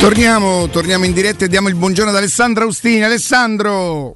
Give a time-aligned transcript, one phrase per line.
[0.00, 3.02] Torniamo, torniamo in diretta e diamo il buongiorno ad Alessandro Austini.
[3.02, 4.14] Alessandro!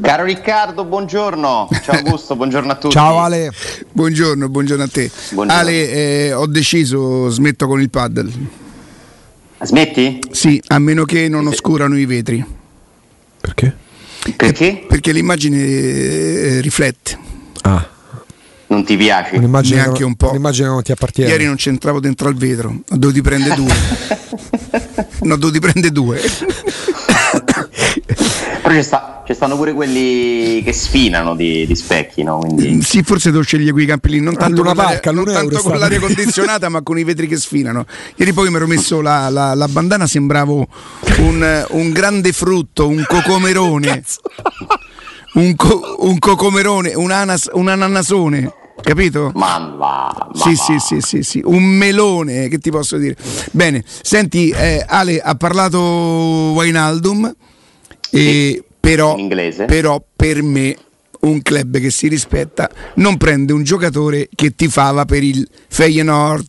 [0.00, 1.68] Caro Riccardo, buongiorno.
[1.82, 2.92] Ciao Augusto, buongiorno a tutti.
[2.94, 3.50] Ciao Ale.
[3.90, 5.10] Buongiorno, buongiorno a te.
[5.30, 5.60] Buongiorno.
[5.62, 8.30] Ale, eh, ho deciso, smetto con il paddle.
[9.62, 10.20] Smetti?
[10.30, 12.44] Sì, a meno che non oscurano i vetri.
[13.40, 13.74] Perché?
[14.36, 14.84] Perché?
[14.86, 17.18] Perché l'immagine eh, riflette.
[17.62, 17.88] Ah,
[18.68, 19.36] Non ti piace?
[19.36, 20.30] un'immagine, Neanche che- un po'.
[20.30, 21.30] un'immagine che non ti appartiene.
[21.30, 23.72] Ieri non c'entravo dentro al vetro, ho dovuto prendere due.
[25.20, 26.20] ne ho dovuti prendere due.
[28.62, 32.38] Però ci, sta- ci stanno pure quelli che sfinano di, di specchi, no?
[32.38, 32.82] Quindi...
[32.82, 35.24] Sì, forse devo scegliere quei campi lì, non tanto, Luna con, l'aria, Park, a non
[35.24, 35.78] tanto con stanno.
[35.78, 37.86] l'aria condizionata, ma con i vetri che sfinano.
[38.16, 40.66] Ieri poi mi ero messo la, la- la bandana, sembravo
[41.18, 44.02] un, un grande frutto, un cocomerone.
[45.34, 49.30] Un, co- un cocomerone, un, anas- un ananasone, capito?
[49.34, 53.16] Ma va, ma Sì, sì, sì, sì, sì, un melone, che ti posso dire?
[53.52, 57.34] Bene, senti, eh, Ale ha parlato Wainaldum,
[58.10, 59.16] e però,
[59.66, 60.76] però per me
[61.20, 66.46] un club che si rispetta non prende un giocatore che ti fava per il Feyenoord.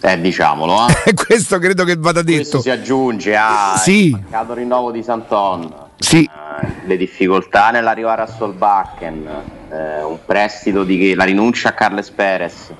[0.00, 1.12] Eh, diciamolo, eh.
[1.26, 2.60] Questo credo che vada Questo detto.
[2.60, 4.04] si aggiunge a Sì.
[4.06, 9.28] il mancato rinnovo di Santon, Sì, eh, le difficoltà nell'arrivare a Solbakken,
[9.70, 12.72] eh, un prestito di la rinuncia a Carles Perez.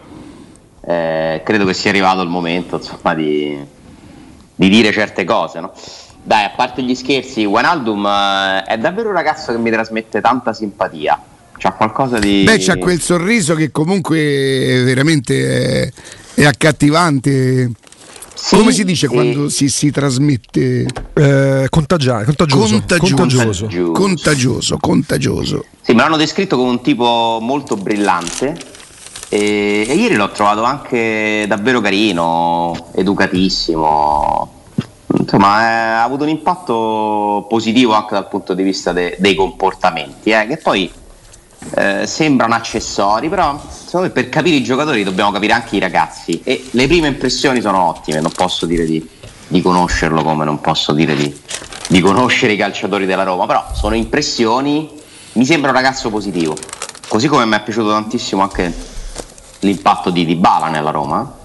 [0.81, 3.59] Eh, credo che sia arrivato il momento insomma, di,
[4.55, 5.61] di dire certe cose.
[5.61, 5.73] No?
[6.23, 10.53] Dai, a parte gli scherzi, Wijnaldum eh, è davvero un ragazzo che mi trasmette tanta
[10.53, 11.21] simpatia.
[11.57, 12.45] C'ha qualcosa di.
[12.45, 15.93] beh, c'ha quel sorriso che comunque è veramente è,
[16.35, 17.71] è accattivante.
[18.41, 19.13] Sì, Come si dice sì.
[19.13, 20.87] quando si, si trasmette?
[21.13, 22.75] Eh, contagia- contagioso.
[22.79, 23.15] Contagioso.
[23.17, 23.91] contagioso.
[23.93, 25.65] Contagioso, contagioso.
[25.83, 28.57] Sì, me l'hanno descritto come un tipo molto brillante
[29.29, 34.53] e, e ieri l'ho trovato anche davvero carino, educatissimo.
[35.19, 35.65] Insomma, eh,
[35.97, 40.59] ha avuto un impatto positivo anche dal punto di vista de- dei comportamenti, eh, che
[40.59, 40.91] poi
[41.75, 46.41] eh, sembrano accessori, però secondo me per capire i giocatori dobbiamo capire anche i ragazzi.
[46.45, 49.07] E le prime impressioni sono ottime, non posso dire di,
[49.49, 51.41] di conoscerlo come non posso dire di,
[51.89, 54.89] di conoscere i calciatori della Roma, però sono impressioni,
[55.33, 56.57] mi sembra un ragazzo positivo,
[57.09, 58.73] così come mi è piaciuto tantissimo anche
[59.61, 61.37] l'impatto di Dybala nella Roma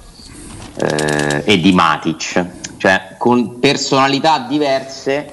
[0.76, 2.46] eh, e di Matic,
[2.78, 5.32] cioè con personalità diverse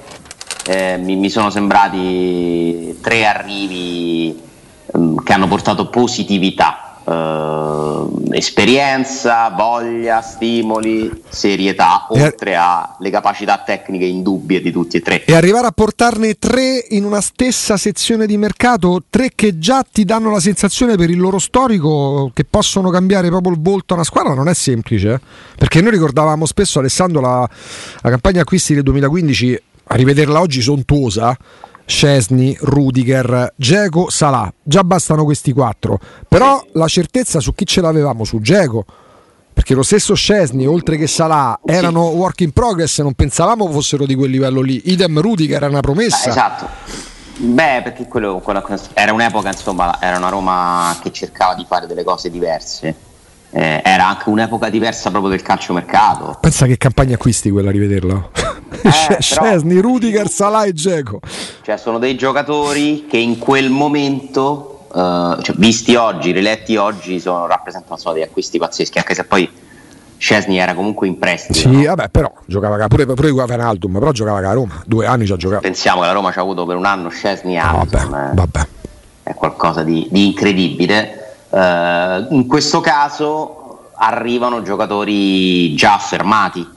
[0.65, 4.49] eh, mi, mi sono sembrati tre arrivi
[4.97, 14.05] mm, che hanno portato positività, eh, esperienza, voglia, stimoli, serietà, E- oltre alle capacità tecniche
[14.05, 15.23] indubbie di tutti e tre.
[15.25, 20.05] E arrivare a portarne tre in una stessa sezione di mercato, tre che già ti
[20.05, 24.05] danno la sensazione per il loro storico che possono cambiare proprio il volto a una
[24.05, 25.13] squadra, non è semplice.
[25.13, 25.19] eh.
[25.57, 27.49] Perché noi ricordavamo spesso, Alessandro, la,
[28.01, 31.37] la campagna acquisti del 2015, a rivederla oggi sontuosa.
[31.91, 35.99] Scesni, Rudiger, Geco, Salà, già bastano questi quattro.
[36.27, 38.85] Però la certezza su chi ce l'avevamo su Geco,
[39.53, 44.15] perché lo stesso Scesni, oltre che Salah, erano work in progress, non pensavamo fossero di
[44.15, 44.81] quel livello lì.
[44.85, 46.29] Idem Rudiger era una Ah, promessa.
[46.29, 46.67] esatto.
[47.35, 48.63] Beh, perché quello, quella-
[48.93, 52.95] era un'epoca, insomma, era una Roma che cercava di fare delle cose diverse.
[53.53, 56.37] Eh, era anche un'epoca diversa proprio del calciomercato.
[56.39, 58.29] Pensa che campagna acquisti quella a rivederla.
[58.71, 61.19] Eh, Scesni, Rudiger, Salah e Geco.
[61.61, 67.45] Cioè, sono dei giocatori che in quel momento, eh, cioè, visti oggi, riletti oggi, sono,
[67.47, 69.49] rappresentano insomma, degli acquisti pazzeschi, anche se poi
[70.17, 71.57] Scesni era comunque in prestito.
[71.57, 71.83] Sì, no?
[71.83, 74.81] vabbè, però giocava ca- pure, pure Wijnaldum, però giocava la Roma.
[74.85, 75.61] Due anni ci ha giocato.
[75.61, 78.33] Pensiamo che la Roma ci ha avuto per un anno Scesni e Ah, vabbè, eh.
[78.35, 78.67] vabbè.
[79.23, 81.17] è qualcosa di, di incredibile.
[81.49, 86.67] Eh, in questo caso arrivano giocatori già affermati,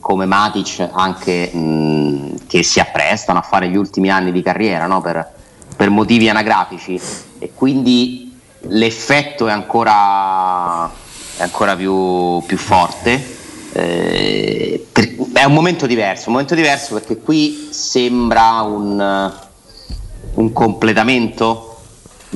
[0.00, 5.00] come Matic, anche mh, che si apprestano a fare gli ultimi anni di carriera no?
[5.00, 5.32] per,
[5.76, 7.00] per motivi anagrafici
[7.38, 10.90] e quindi l'effetto è ancora,
[11.36, 13.38] è ancora più, più forte.
[13.72, 19.32] Eh, per- è un momento diverso, un momento diverso perché qui sembra un,
[20.34, 21.66] un completamento,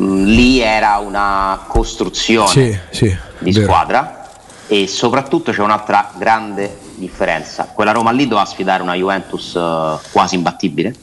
[0.01, 3.17] Mm, lì era una costruzione Sì, sì.
[3.39, 3.65] di vero.
[3.67, 4.29] squadra
[4.67, 7.71] e soprattutto c'è un'altra grande differenza.
[7.73, 10.95] Quella Roma lì doveva sfidare una Juventus eh, quasi imbattibile.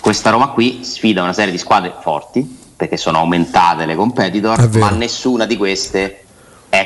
[0.00, 4.90] Questa Roma qui sfida una serie di squadre forti perché sono aumentate le competitor, ma
[4.90, 6.24] nessuna di queste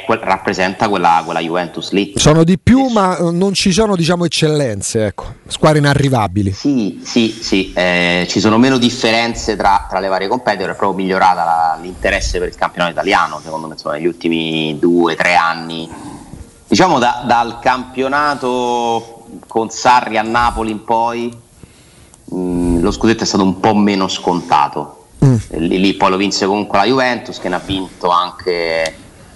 [0.05, 2.13] quel- rappresenta quella, quella Juventus lì.
[2.17, 5.35] Sono di più, ma non ci sono, diciamo, eccellenze, ecco.
[5.47, 6.53] Squadre inarrivabili.
[6.53, 10.99] Sì, sì, sì, eh, ci sono meno differenze tra, tra le varie competitor, è proprio
[11.05, 15.89] migliorata la- l'interesse per il campionato italiano, secondo me, insomma, negli ultimi due, tre anni.
[16.69, 21.35] Diciamo da- dal campionato con Sarri a Napoli in poi
[22.25, 25.05] mh, mm, lo scudetto è stato un po' meno scontato.
[25.25, 25.37] Mm.
[25.51, 28.95] Lì, lì, poi lo vinse comunque la Juventus che ne ha vinto anche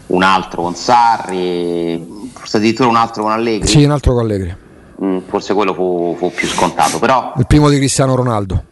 [0.09, 3.69] un altro con Sarri, forse addirittura un altro con Allegri.
[3.69, 4.57] Sì, un altro con Allegri.
[5.03, 7.33] Mm, forse quello fu, fu, più scontato, però...
[7.37, 8.65] Il primo di Cristiano Ronaldo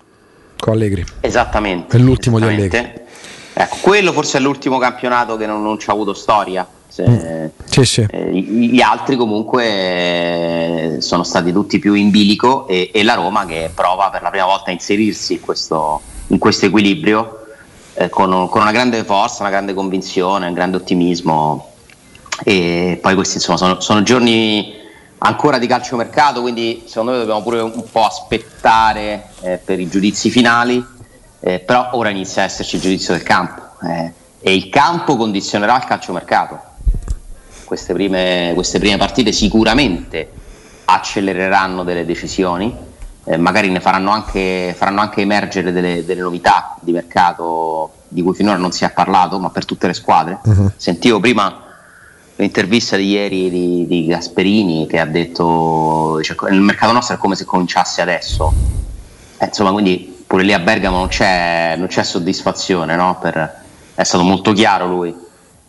[0.58, 1.04] con Allegri.
[1.20, 1.96] Esattamente.
[1.96, 2.68] E l'ultimo esattamente.
[2.68, 3.06] di Allegri.
[3.54, 6.66] Ecco, quello forse è l'ultimo campionato che non, non ci ha avuto storia.
[7.02, 7.46] Mm.
[7.64, 8.06] sì, sì.
[8.10, 13.44] Eh, gli altri comunque eh, sono stati tutti più in bilico e, e, la Roma
[13.46, 17.46] che prova per la prima volta a inserirsi in questo, in questo equilibrio
[17.94, 21.72] eh, con, con, una grande forza, una grande convinzione, un grande ottimismo
[22.44, 24.74] e poi questi insomma sono, sono giorni
[25.18, 30.30] ancora di calciomercato quindi secondo me dobbiamo pure un po' aspettare eh, per i giudizi
[30.30, 30.84] finali
[31.40, 35.76] eh, però ora inizia a esserci il giudizio del campo eh, e il campo condizionerà
[35.76, 36.67] il calciomercato
[37.68, 40.30] queste prime, queste prime partite sicuramente
[40.86, 42.74] accelereranno delle decisioni,
[43.24, 48.34] eh, magari ne faranno anche, faranno anche emergere delle, delle, novità di mercato di cui
[48.34, 50.38] finora non si è parlato, ma per tutte le squadre.
[50.42, 50.70] Uh-huh.
[50.76, 51.64] Sentivo prima
[52.36, 57.36] l'intervista di ieri di, di Gasperini che ha detto cioè, il mercato nostro è come
[57.36, 58.50] se cominciasse adesso.
[59.36, 63.18] Eh, insomma, quindi pure lì a Bergamo non c'è, non c'è soddisfazione, no?
[63.20, 63.62] per,
[63.94, 65.14] è stato molto chiaro lui.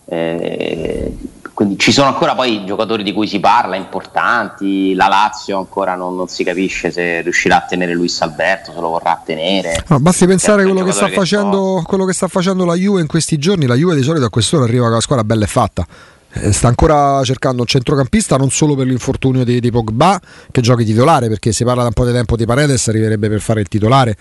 [0.06, 1.14] Eh,
[1.60, 6.16] quindi ci sono ancora poi giocatori di cui si parla, importanti, la Lazio ancora non,
[6.16, 9.84] non si capisce se riuscirà a tenere Luis Alberto, se lo vorrà tenere.
[9.88, 13.08] No, basti pensare a quello che, sta facendo, quello che sta facendo la Juve in
[13.08, 15.86] questi giorni, la Juve di solito a quest'ora arriva con la squadra bella e fatta.
[16.32, 20.18] Eh, sta ancora cercando un centrocampista non solo per l'infortunio di, di Pogba
[20.52, 23.42] che giochi titolare perché si parla da un po' di tempo di Paredes arriverebbe per
[23.42, 24.16] fare il titolare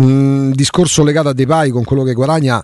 [0.00, 2.62] mm, discorso legato a Depay con quello che guadagna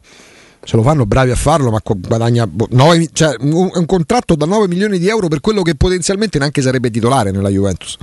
[0.65, 4.47] ce lo fanno bravi a farlo, ma guadagna 9, boh, cioè, un, un, contratto da
[4.47, 7.97] 9 milioni di euro per quello che potenzialmente neanche sarebbe titolare nella Juventus.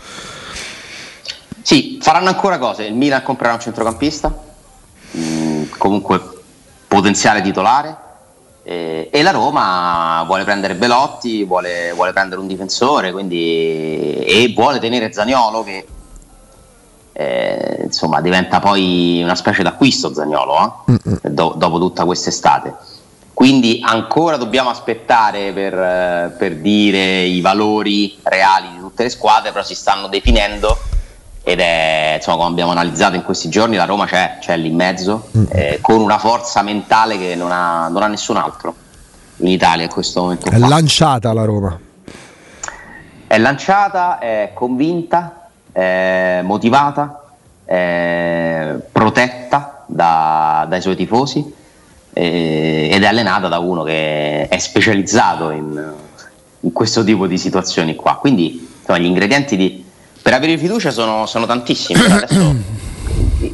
[1.61, 2.85] Sì, faranno ancora cose.
[2.85, 4.33] Il Milan comprerà un centrocampista,
[5.11, 6.21] mh, mm, comunque
[6.87, 7.97] potenziale titolare.
[8.63, 15.11] E la Roma vuole prendere Belotti, vuole, vuole prendere un difensore quindi, e vuole tenere
[15.11, 15.85] Zaniolo che
[17.21, 21.29] eh, insomma diventa poi una specie d'acquisto Zagnolo eh?
[21.29, 22.75] Do- dopo tutta quest'estate.
[23.33, 29.51] Quindi ancora dobbiamo aspettare per, eh, per, dire i valori reali di tutte le squadre,
[29.51, 30.77] però si stanno definendo
[31.43, 34.75] ed è, insomma, come abbiamo analizzato in questi giorni, la Roma c'è, c'è lì in
[34.75, 38.75] mezzo, eh, con una forza mentale che non ha, non ha, nessun altro
[39.37, 40.47] in Italia in questo momento.
[40.47, 40.67] È qua.
[40.67, 41.79] lanciata la Roma.
[43.25, 45.40] È lanciata, è convinta,
[45.73, 47.23] eh, motivata,
[47.65, 51.53] eh, protetta da, dai suoi tifosi
[52.13, 55.93] eh, ed è allenata da uno che è specializzato in,
[56.61, 58.15] in questo tipo di situazioni qua.
[58.15, 59.83] Quindi insomma, gli ingredienti di,
[60.21, 61.99] per avere fiducia sono, sono tantissimi.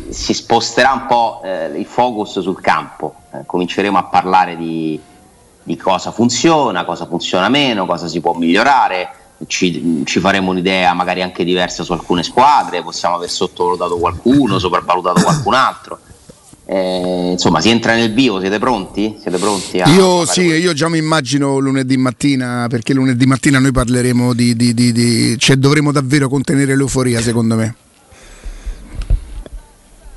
[0.10, 5.00] Si sposterà un po' eh, il focus sul campo, eh, cominceremo a parlare di,
[5.64, 9.10] di cosa funziona, cosa funziona meno, cosa si può migliorare
[9.46, 15.22] ci, ci, faremo un'idea magari anche diversa su alcune squadre, possiamo aver sottovalutato qualcuno, sopravvalutato
[15.22, 16.00] qualcun altro.
[16.70, 19.16] Eh, insomma, si entra nel vivo, siete pronti?
[19.22, 24.34] Siete pronti io sì, io già mi immagino lunedì mattina, perché lunedì mattina noi parleremo
[24.34, 27.76] di, di, di, di cioè dovremo davvero contenere l'euforia, secondo me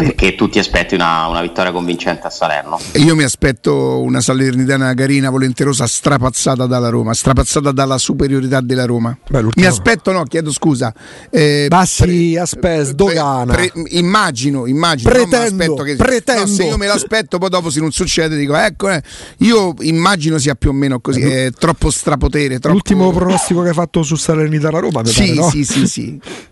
[0.05, 2.79] perché tu ti aspetti una, una, vittoria convincente a Salerno?
[2.95, 9.17] Io mi aspetto una Salernitana carina, volenterosa, strapazzata dalla Roma, strapazzata dalla superiorità della Roma.
[9.29, 10.93] Beh, mi aspetto, no, chiedo scusa.
[11.31, 13.55] Eh, Bassi, aspetta, dogana.
[13.55, 15.11] Pre, pre, immagino, immagino.
[15.11, 16.43] Pretendo, che, pretendo.
[16.43, 19.03] No, se io me l'aspetto, poi dopo se non succede dico, ecco, eh,
[19.39, 22.59] io immagino sia più o meno così, è eh, troppo strapotere.
[22.59, 22.75] Troppo...
[22.75, 25.51] L'ultimo pronostico che hai fatto su Salernitana Roma, sì, pare, no?
[25.51, 26.21] sì, sì, sì.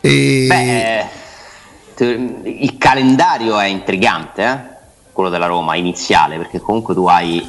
[0.00, 0.46] E...
[0.48, 1.23] Beh
[2.02, 4.72] il calendario è intrigante, eh?
[5.12, 7.46] quello della Roma iniziale, perché comunque tu hai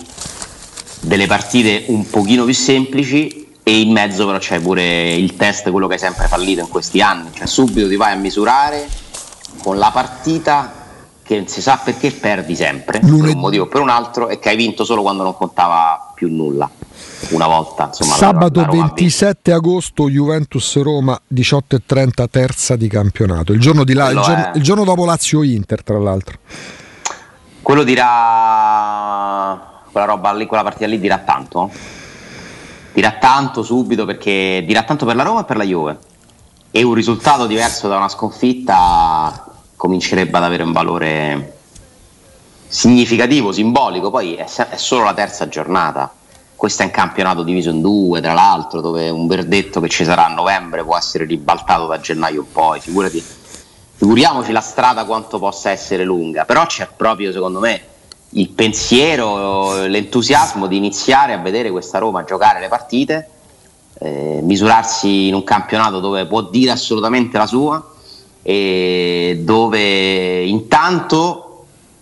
[1.01, 5.87] delle partite un pochino più semplici e in mezzo però c'è pure il test, quello
[5.87, 8.87] che hai sempre fallito in questi anni, cioè subito ti vai a misurare
[9.63, 10.83] con la partita
[11.23, 13.21] che non si sa perché perdi sempre, Lunedì.
[13.21, 16.11] per un motivo o per un altro, e che hai vinto solo quando non contava
[16.13, 16.69] più nulla
[17.29, 17.85] una volta.
[17.87, 24.09] Insomma, Sabato la, la 27 agosto Juventus-Roma 18.30 terza di campionato, il giorno, di là,
[24.09, 26.37] il giorno, il giorno dopo Lazio-Inter tra l'altro.
[27.61, 29.59] Quello dirà,
[29.91, 31.71] quella roba lì, quella partita lì dirà tanto.
[32.93, 35.97] Dirà tanto subito perché dirà tanto per la Roma e per la Juve.
[36.71, 41.57] E un risultato diverso da una sconfitta comincerebbe ad avere un valore
[42.67, 44.11] significativo, simbolico.
[44.11, 46.13] Poi è, è solo la terza giornata
[46.55, 50.25] questo è un campionato diviso in due, tra l'altro, dove un verdetto che ci sarà
[50.25, 53.23] a novembre può essere ribaltato da gennaio in poi, figurati,
[53.95, 57.81] figuriamoci la strada quanto possa essere lunga, però c'è proprio secondo me
[58.29, 63.29] il pensiero, l'entusiasmo di iniziare a vedere questa Roma giocare le partite,
[63.99, 67.91] eh, misurarsi in un campionato dove può dire assolutamente la sua
[68.41, 71.44] e dove intanto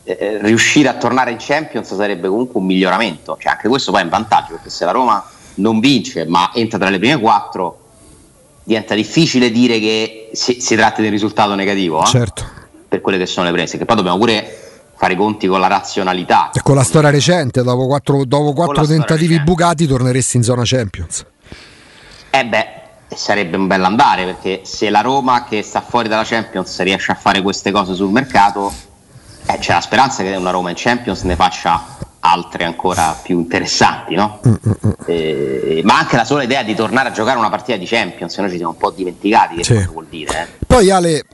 [0.04, 4.04] eh, riuscire a tornare in Champions sarebbe comunque un miglioramento, cioè anche questo poi è
[4.04, 5.24] un vantaggio perché se la Roma
[5.56, 7.80] non vince ma entra tra le prime quattro
[8.64, 12.06] diventa difficile dire che si, si tratti di un risultato negativo eh?
[12.06, 12.46] certo.
[12.88, 14.60] per quelle che sono le prese, che poi dobbiamo pure
[14.96, 16.52] fare i conti con la razionalità.
[16.54, 21.26] E con la storia recente, dopo quattro, dopo quattro tentativi bucati torneresti in zona Champions.
[22.30, 22.68] Eh beh,
[23.14, 27.16] sarebbe un bel andare perché se la Roma che sta fuori dalla Champions riesce a
[27.16, 28.72] fare queste cose sul mercato,
[29.46, 34.16] eh, c'è la speranza che una Roma in Champions ne faccia altre ancora più interessanti,
[34.16, 34.40] no?
[34.48, 34.92] Mm, mm, mm.
[35.06, 38.50] Eh, ma anche la sola idea di tornare a giocare una partita di Champions, noi
[38.50, 39.74] ci siamo un po' dimenticati che sì.
[39.74, 40.42] cosa vuol dire.
[40.42, 40.66] Eh.
[40.66, 41.26] Poi Ale,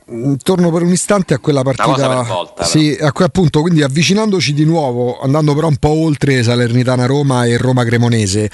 [0.42, 2.22] torno per un istante a quella partita.
[2.22, 7.06] Volta, sì, a que, appunto, quindi avvicinandoci di nuovo, andando però un po' oltre Salernitana
[7.06, 8.50] Roma e Roma Cremonese.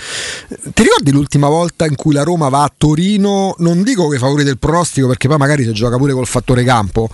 [0.46, 3.54] Ti ricordi l'ultima volta in cui la Roma va a Torino?
[3.58, 7.08] Non dico che favori del pronostico, perché poi magari si gioca pure col fattore campo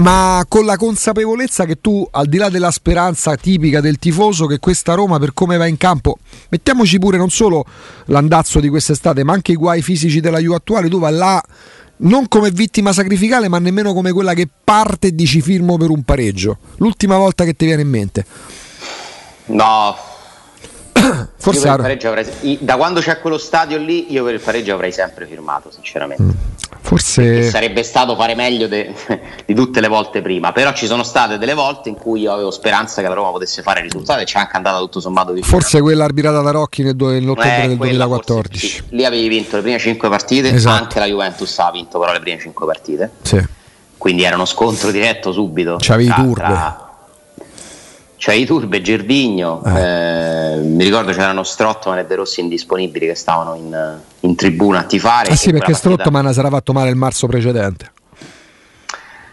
[0.00, 4.58] ma con la consapevolezza che tu, al di là della speranza tipica del tifoso, che
[4.58, 7.64] questa Roma per come va in campo, mettiamoci pure non solo
[8.06, 11.42] l'andazzo di quest'estate, ma anche i guai fisici della Juve attuale, tu vai là
[12.02, 16.02] non come vittima sacrificale, ma nemmeno come quella che parte e dici firmo per un
[16.02, 16.56] pareggio.
[16.76, 18.24] L'ultima volta che ti viene in mente.
[19.46, 19.94] No,
[21.36, 25.70] Forse avrei, da quando c'è quello stadio lì, io per il pareggio avrei sempre firmato,
[25.70, 26.22] sinceramente.
[26.22, 26.30] Mm.
[26.82, 28.92] Forse Perché sarebbe stato fare meglio de,
[29.46, 30.52] di tutte le volte prima.
[30.52, 33.62] Però ci sono state delle volte in cui io avevo speranza che la Roma potesse
[33.62, 36.96] fare risultati e c'è anche andata tutto sommato di Forse quella arbitrata da Rocchi nel,
[36.96, 38.68] nell'ottobre eh, del 2014.
[38.68, 38.96] Forse, sì.
[38.96, 40.82] Lì avevi vinto le prime 5 partite, esatto.
[40.82, 43.10] anche la Juventus ha vinto però le prime 5 partite.
[43.22, 43.44] Sì.
[43.96, 45.76] Quindi era uno scontro diretto subito.
[45.78, 46.42] C'avevi i turbe.
[46.42, 46.89] Tra,
[48.20, 49.80] cioè i Turbe, Gervigno, eh.
[49.80, 54.82] Eh, mi ricordo c'erano Strottman e De Rossi indisponibili che stavano in, in tribuna a
[54.82, 55.30] tifare.
[55.30, 55.94] Ah sì, perché partita...
[55.94, 57.92] Strottman sarà fatto male il marzo precedente.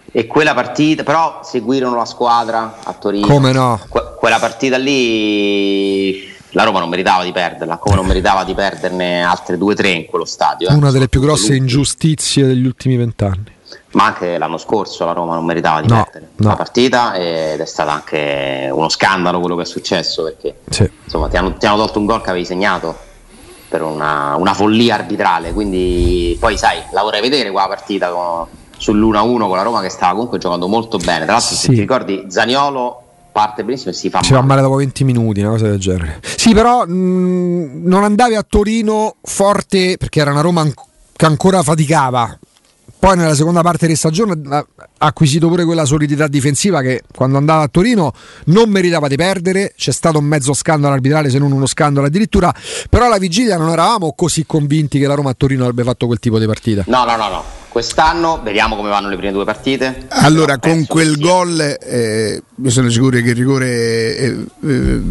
[0.10, 3.28] E quella partita, però seguirono la squadra a Torino.
[3.28, 3.78] Come no?
[3.90, 9.22] Que- quella partita lì la Roma non meritava di perderla, come non meritava di perderne
[9.22, 10.70] altre due o tre in quello stadio.
[10.70, 10.74] Eh.
[10.74, 13.56] Una delle più grosse ingiustizie degli ultimi vent'anni
[13.92, 16.50] ma anche l'anno scorso la Roma non meritava di no, perdere no.
[16.50, 20.90] la partita ed è stato anche uno scandalo quello che è successo perché sì.
[21.04, 22.96] insomma, ti, hanno, ti, hanno, tolto un gol che avevi segnato
[23.70, 28.46] per una, una, follia arbitrale quindi poi sai la vorrei vedere qua la partita con,
[28.78, 31.62] sull'1-1 con la Roma che stava comunque giocando molto bene tra l'altro sì.
[31.62, 34.42] se ti ricordi Zaniolo parte benissimo e si fa si male.
[34.42, 36.22] fa male dopo 20 minuti, una cosa del genere.
[36.24, 40.66] Sì, però mh, non andavi a Torino forte perché era una Roma
[41.16, 42.40] che ancora faticava
[43.00, 44.66] poi nella seconda parte di stagione ha
[44.98, 48.12] acquisito pure quella solidità difensiva che quando andava a Torino
[48.46, 52.54] non meritava di perdere, c'è stato un mezzo scandalo arbitrale se non uno scandalo addirittura,
[52.90, 56.20] però alla vigilia non eravamo così convinti che la Roma a Torino avrebbe fatto quel
[56.20, 56.84] tipo di partita.
[56.88, 57.44] No, no, no, no.
[57.70, 60.08] Quest'anno vediamo come vanno le prime due partite.
[60.10, 64.18] Allora, con quel gol, eh, io sono sicuro che il rigore...
[64.18, 65.02] Eh, eh,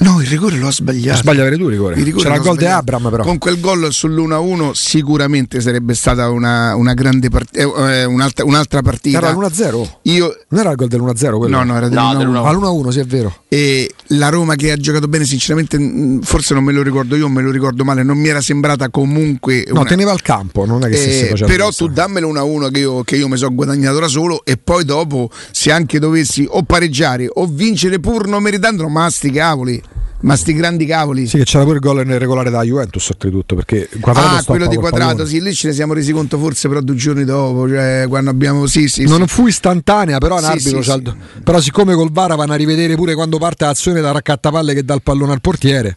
[0.00, 1.18] No, il rigore lo ha sbagliato.
[1.18, 1.96] Sbaglia avere tu il rigore.
[1.96, 3.22] Il rigore C'era il gol di Abram però.
[3.22, 9.18] Con quel gol sull'1-1 sicuramente sarebbe stata una, una grande partita, eh, un'altra, un'altra, partita.
[9.18, 9.88] Era l'1-0?
[10.02, 10.36] Io...
[10.48, 11.56] Non era il gol dell'1-0 quello?
[11.58, 12.30] No, no, era dell'1-1.
[12.30, 13.34] No, all'1-1, sì è vero.
[13.48, 15.78] E la Roma che ha giocato bene sinceramente,
[16.22, 19.64] forse non me lo ricordo io, me lo ricordo male, non mi era sembrata comunque...
[19.68, 19.80] Una...
[19.80, 22.78] No, teneva il campo, non è che stesse eh, facendo Però tu dammelo 1-1 che
[22.78, 26.62] io, che io mi sono guadagnato da solo e poi dopo se anche dovessi o
[26.62, 29.81] pareggiare o vincere pur non meritandolo, ma sti cavoli
[30.22, 31.26] ma sti grandi cavoli.
[31.26, 33.54] Sì, che c'era pure il gol nel regolare da Juventus oltretutto.
[33.54, 36.94] Perché ah, quello di quadrato, sì, lì ce ne siamo resi conto forse però due
[36.94, 37.68] giorni dopo.
[37.68, 38.66] Cioè, quando abbiamo.
[38.66, 39.34] Sì, sì, non sì.
[39.34, 40.82] fu istantanea, però un sì, arbitro.
[40.82, 44.84] Sì, però, siccome col VAR vanno a rivedere pure quando parte l'azione da raccattapalle che
[44.84, 45.96] dà il pallone al portiere.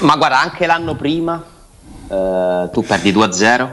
[0.00, 1.42] Ma guarda, anche l'anno prima
[2.08, 3.68] eh, tu perdi 2-0,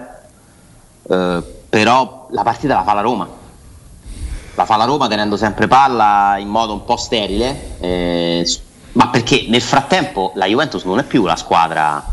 [1.09, 3.39] eh, però la partita la fa la Roma
[4.55, 7.77] la fa la Roma tenendo sempre palla in modo un po' sterile.
[7.79, 8.45] Eh,
[8.93, 12.03] ma perché nel frattempo la Juventus non è più la squadra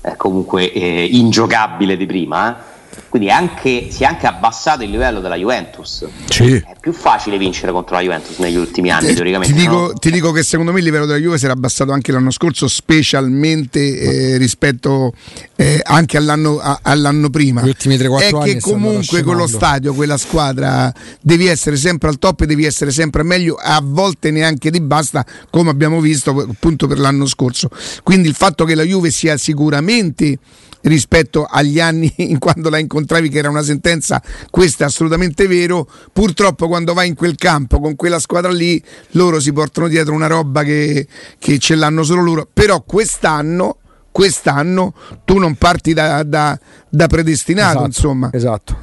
[0.00, 2.50] eh, comunque eh, ingiocabile di prima.
[2.50, 2.74] Eh?
[3.08, 6.04] Quindi anche, si è anche abbassato il livello della Juventus.
[6.28, 6.54] Sì.
[6.56, 9.54] È più facile vincere contro la Juventus negli ultimi anni, Eh, teoricamente.
[9.54, 9.92] Ti dico, no?
[9.94, 12.68] ti dico che secondo me il livello della Juve si era abbassato anche l'anno scorso,
[12.68, 13.98] specialmente
[14.34, 15.12] eh, rispetto
[15.56, 17.62] eh, anche all'anno, a- all'anno prima.
[17.62, 19.56] Gli ultimi 3-4 È anni che stanno comunque quello scemando.
[19.66, 24.30] stadio, quella squadra, devi essere sempre al top e devi essere sempre meglio, a volte
[24.30, 27.70] neanche di basta, come abbiamo visto appunto per l'anno scorso.
[28.02, 30.38] Quindi il fatto che la Juve sia sicuramente
[30.86, 35.88] rispetto agli anni in quando la incontravi che era una sentenza questo è assolutamente vero
[36.12, 40.26] purtroppo quando vai in quel campo con quella squadra lì loro si portano dietro una
[40.26, 41.06] roba che,
[41.38, 43.78] che ce l'hanno solo loro però quest'anno
[44.10, 48.76] quest'anno tu non parti da, da- da predestinato Esatto, insomma Esatto.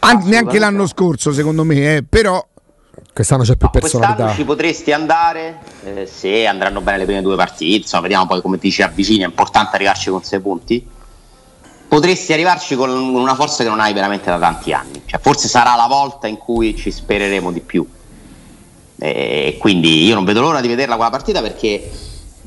[0.00, 0.86] An- neanche l'anno no.
[0.86, 2.46] scorso secondo me eh, però
[3.12, 4.36] Quest'anno c'è più No, quest'anno personalità.
[4.36, 7.78] ci potresti andare eh, se andranno bene le prime due partite.
[7.78, 9.22] Insomma, vediamo poi come ti ci avvicini.
[9.22, 10.86] È importante arrivarci con sei punti.
[11.90, 15.02] Potresti arrivarci con una forza che non hai veramente da tanti anni.
[15.04, 17.84] Cioè, forse sarà la volta in cui ci spereremo di più.
[18.96, 21.90] E quindi io non vedo l'ora di vederla quella partita perché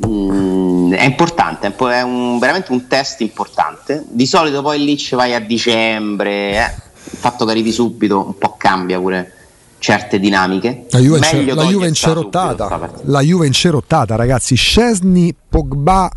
[0.07, 4.05] mm, è importante, è, un veramente un test importante.
[4.07, 6.73] Di solito poi lì ci vai a dicembre, eh.
[7.11, 9.33] il fatto che arrivi subito un po' cambia pure
[9.77, 10.85] certe dinamiche.
[10.91, 12.91] La Juve, incer- Meglio la Juve incerottata.
[13.01, 14.55] La è incerottata, ragazzi.
[14.55, 16.09] Scesni, Pogba.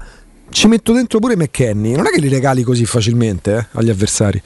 [0.57, 1.95] Ci metto dentro pure McKenny.
[1.95, 4.41] Non è che li regali così facilmente eh, agli avversari.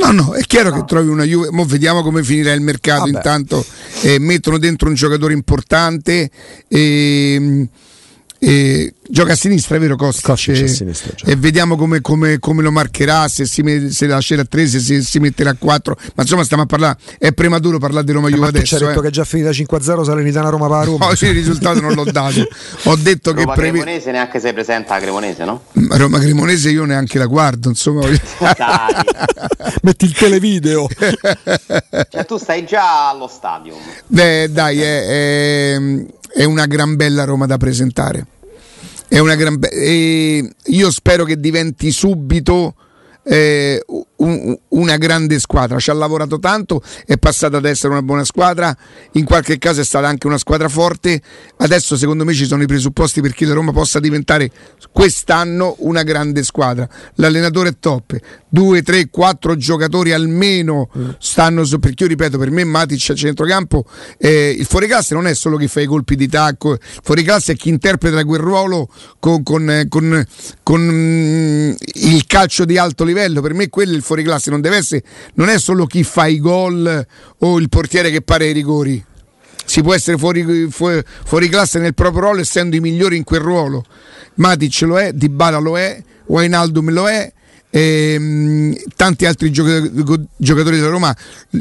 [0.00, 1.50] No, no, è chiaro che trovi una Juve.
[1.50, 3.00] Mo vediamo come finirà il mercato.
[3.00, 3.16] Vabbè.
[3.16, 3.66] Intanto
[4.02, 6.30] eh, mettono dentro un giocatore importante.
[6.68, 7.68] E,
[8.38, 10.24] e gioca a sinistra, è vero Kostic?
[10.26, 11.30] Kostic a E- sinistra, gioca.
[11.30, 14.78] E vediamo come, come- come lo marcherà, se si met- se lascerà a 3, se
[14.80, 15.96] si, si metterà a 4.
[16.14, 18.74] Ma insomma stiamo a parlare, è prematuro parlare di Roma Juve Ma tu ci adesso.
[18.76, 19.02] hai detto eh.
[19.02, 21.06] che è già finita 5-0 Salernitana Roma per Roma.
[21.08, 22.46] No, sì, il risultato non l'ho dato.
[22.84, 25.62] Ho detto che Roma preve- Cremonese neanche se presenta la Cremonese, no?
[25.72, 28.02] Roma Cremonese io neanche la guardo, insomma.
[28.38, 29.04] Dai.
[29.82, 30.86] Metti il televideo.
[32.10, 33.74] Cioè, tu stai già allo stadio.
[34.06, 35.06] Beh, dai, è,
[35.76, 38.26] è- è una gran bella Roma da presentare.
[39.08, 42.74] È una gran be- io spero che diventi subito
[43.24, 43.82] eh,
[44.18, 45.78] un- una grande squadra.
[45.78, 48.76] Ci ha lavorato tanto, è passata ad essere una buona squadra.
[49.12, 51.20] In qualche caso è stata anche una squadra forte.
[51.58, 54.50] Adesso, secondo me, ci sono i presupposti perché la Roma possa diventare
[54.92, 56.88] quest'anno una grande squadra.
[57.16, 58.16] L'allenatore è top,
[58.48, 61.78] due, tre, quattro giocatori almeno stanno su.
[61.78, 63.84] Perché io ripeto, per me Matic a centrocampo
[64.18, 67.56] eh, il fuoriclasse non è solo chi fa i colpi di tacco, il fuoriclasse è
[67.56, 68.88] chi interpreta quel ruolo
[69.18, 70.24] con, con, eh, con-
[70.62, 73.40] con, mm, il calcio di alto livello.
[73.40, 75.02] Per me quello è il fuoriclasse, non deve essere,
[75.34, 77.06] non è solo chi fa i gol
[77.38, 79.04] o il portiere che pare i rigori.
[79.66, 83.40] Si può essere fuori, fuori, fuori classe nel proprio ruolo essendo i migliori in quel
[83.40, 83.84] ruolo.
[84.36, 87.30] Matic lo è, Dybala lo è, Wijnaldum lo è.
[87.70, 89.86] ehm, tanti altri gioca-
[90.38, 91.14] giocatori della Roma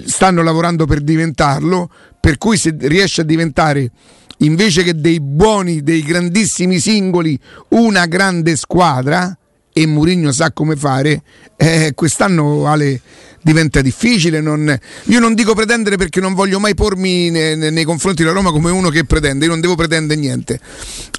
[0.06, 1.90] stanno lavorando per diventarlo
[2.22, 3.92] per cui se riesce a diventare
[4.40, 7.38] invece che dei buoni, dei grandissimi singoli,
[7.70, 9.38] una grande squadra
[9.82, 11.22] e Mourinho sa come fare,
[11.56, 13.00] eh, quest'anno Ale
[13.42, 14.42] diventa difficile.
[14.42, 18.34] non- io non dico pretendere perché non voglio mai pormi ne- ne- nei confronti della
[18.34, 20.60] Roma come uno che pretende, io non devo pretendere niente,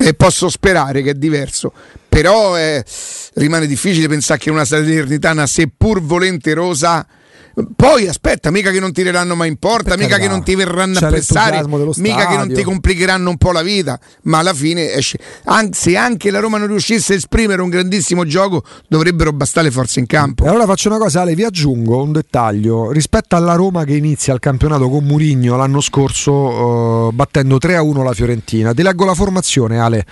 [0.01, 1.73] Eh, posso sperare che è diverso,
[2.09, 2.85] però eh,
[3.35, 7.07] rimane difficile pensare che una Salernitana, seppur volenterosa,
[7.75, 10.29] poi aspetta, mica che non tireranno mai in porta, Per mica carità.
[10.29, 11.65] che non ti verranno a pressare,
[11.97, 15.19] mica che non ti complicheranno un po' la vita, ma alla fine esce.
[15.45, 19.73] An- se anche la Roma non riuscisse a esprimere un grandissimo gioco, dovrebbero bastare le
[19.73, 20.45] forze in campo.
[20.45, 22.91] E allora faccio una cosa, Ale, vi aggiungo un dettaglio.
[22.93, 28.13] Rispetto alla Roma che inizia il campionato con Murigno l'anno scorso eh, battendo 3-1 la
[28.13, 28.73] Fiorentina.
[28.75, 30.07] Ti leggo la formazione, Ale.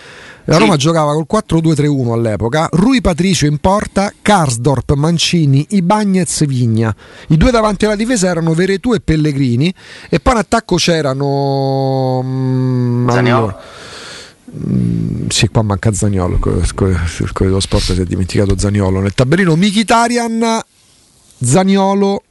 [0.46, 2.68] La Roma giocava col 4-2-3-1 all'epoca.
[2.72, 6.94] Rui Patricio in porta, Karsdorp, Mancini, Ibagnez, Vigna.
[7.28, 9.74] I due davanti alla difesa erano Veretù e Pellegrini.
[10.08, 12.22] E poi in attacco c'erano...
[12.24, 13.36] mm, Zaniolo.
[13.38, 13.60] allora,
[14.56, 16.36] Mm, sì, qua manca Zagnolo.
[16.36, 17.02] Il Corriere
[17.38, 19.56] dello Sport si è dimenticato Zagnolo nel tabellino.
[19.56, 20.60] Mkhitaryan,
[21.42, 22.22] Zagnolo.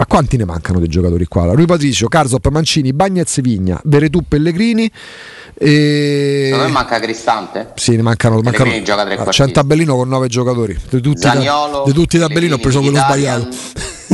[0.00, 1.52] Ma quanti ne mancano dei giocatori qua?
[1.52, 4.90] Rui Patricio, Carzop, Mancini, Bagnez, Vigna, Veretù, Pellegrini.
[5.52, 6.50] E...
[6.54, 7.72] A me manca Cristante.
[7.74, 8.40] Sì, ne mancano.
[8.40, 10.74] Mancano ah, c'è un tabellino con nove giocatori.
[10.88, 13.48] Di tutti, Zaniolo, di tutti i tabellini ho preso quello sbagliato.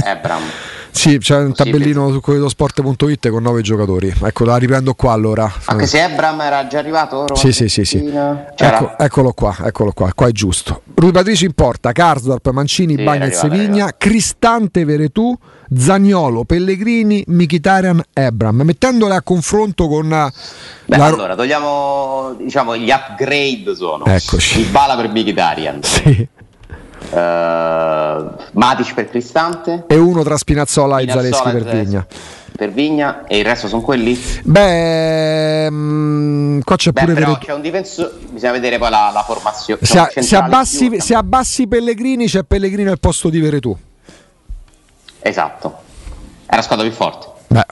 [0.05, 0.43] Ebram.
[0.97, 4.13] Sì, c'è un tabellino su quello sport.it con nove giocatori.
[4.23, 5.53] Ecco, la riprendo qua allora.
[5.67, 7.27] Anche se Ebram era già arrivato.
[7.27, 7.99] Roma Sì, sì, sì, sì.
[8.57, 10.83] Ecco, eccolo qua, eccolo qua, qua è giusto.
[10.95, 13.97] Rui Patricio in porta, Karsdorp, Mancini, Sì, Bagnez, era arrivato, era Vigna, arrivato.
[13.99, 15.37] Cristante, Veretù,
[15.77, 20.33] Zagnolo, Pellegrini, Mkhitaryan, Ebram, mettendole a confronto con eh,
[20.87, 24.63] Beh, la- allora togliamo diciamo gli upgrade sono Eccoci.
[24.63, 26.29] Dybala per Mkhitaryan Sì.
[27.09, 28.06] Uh,
[28.57, 32.07] Matic per Cristante e uno tra Spinazzola, e Zaleschi per Vigna
[32.57, 34.19] per Vigna e il resto sono quelli?
[34.43, 37.39] Beh, mh, mm, qua c'è Beh, pure però vere...
[37.45, 39.81] c'è un difensore, bisogna vedere poi la, la formazione.
[39.85, 43.77] Se, a, se, abbassi, se, abbassi, Pellegrini c'è Pellegrini al posto di Veretù.
[45.21, 45.79] Esatto,
[46.47, 47.27] è una squadra più forte.
[47.49, 47.67] Beh.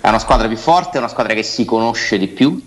[0.00, 2.60] È una squadra più forte, è una squadra che si conosce di più,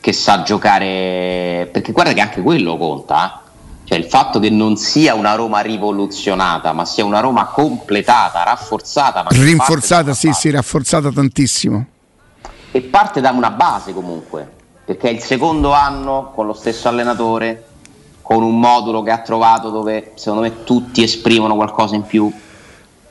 [0.00, 3.42] che sa giocare, perché guarda che anche quello conta, eh?
[3.84, 9.26] Cioè il fatto che non sia una Roma rivoluzionata, ma sia una Roma completata, rafforzata.
[9.28, 11.86] Rinforzata, sì, sì, rafforzata tantissimo.
[12.70, 14.50] E parte da una base comunque,
[14.84, 17.66] perché è il secondo anno con lo stesso allenatore,
[18.22, 22.32] con un modulo che ha trovato dove secondo me tutti esprimono qualcosa in più,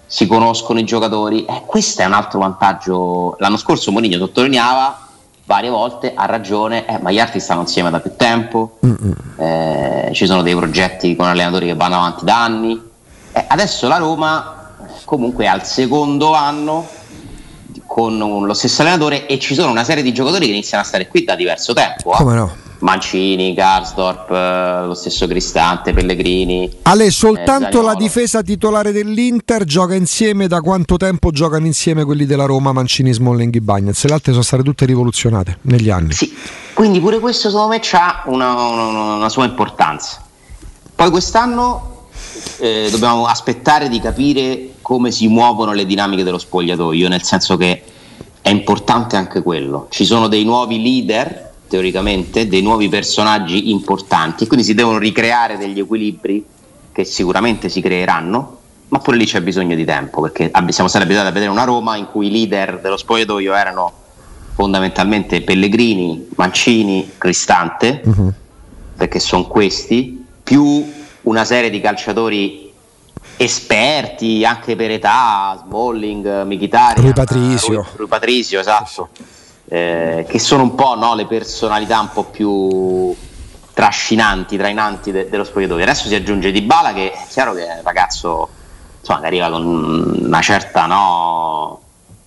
[0.08, 1.46] si conoscono i giocatori.
[1.46, 3.36] E questo è un altro vantaggio.
[3.38, 5.08] L'anno scorso Mourinho sottolineava
[5.46, 8.78] varie volte ha ragione, eh, ma gli altri stanno insieme da più tempo,
[9.38, 12.82] eh, ci sono dei progetti con allenatori che vanno avanti da anni.
[13.34, 14.72] Eh, adesso la Roma
[15.06, 16.88] comunque è al secondo anno
[17.94, 21.08] con lo stesso allenatore e ci sono una serie di giocatori che iniziano a stare
[21.08, 22.14] qui da diverso tempo.
[22.14, 22.16] Eh.
[22.16, 22.56] Come no?
[22.80, 26.80] Mancini, Garsdorp, eh, lo stesso Cristante, Pellegrini.
[26.82, 32.26] Ale, soltanto eh, la difesa titolare dell'Inter gioca insieme da quanto tempo giocano insieme quelli
[32.26, 34.06] della Roma, Mancini, Smalling e Bagnets?
[34.06, 36.14] Le altre sono state tutte rivoluzionate negli anni.
[36.14, 36.36] Sì,
[36.74, 40.24] quindi pure questo secondo me ha una, una, una, sua importanza.
[40.96, 41.93] Poi quest'anno
[42.60, 47.84] eh, dobbiamo aspettare di capire come si muovono le dinamiche dello spogliatoio, nel senso che
[48.42, 49.88] è importante anche quello.
[49.90, 55.80] Ci sono dei nuovi leader teoricamente dei nuovi personaggi importanti quindi si devono ricreare degli
[55.80, 56.46] equilibri
[56.92, 58.58] che sicuramente si creeranno,
[58.90, 61.96] ma pure lì c'è bisogno di tempo perché siamo stati abituati a vedere una Roma
[61.96, 63.92] in cui i leader dello spogliatoio erano
[64.54, 68.32] fondamentalmente Pellegrini, Mancini, Cristante, uh-huh.
[68.96, 70.86] perché sono questi, più
[71.24, 72.72] una serie di calciatori
[73.38, 77.74] esperti anche per età, Smalling, Michitari, Rui Patrizio.
[77.74, 79.10] Rui, Rui Patrizio, esatto
[79.74, 83.16] eh, che sono un po' no, le personalità un po' più
[83.74, 85.84] trascinanti, trainanti de- dello spogliatoio.
[85.84, 88.50] Adesso si aggiunge Di Bala che è chiaro che è un ragazzo
[89.00, 91.82] insomma, che arriva con una certa no,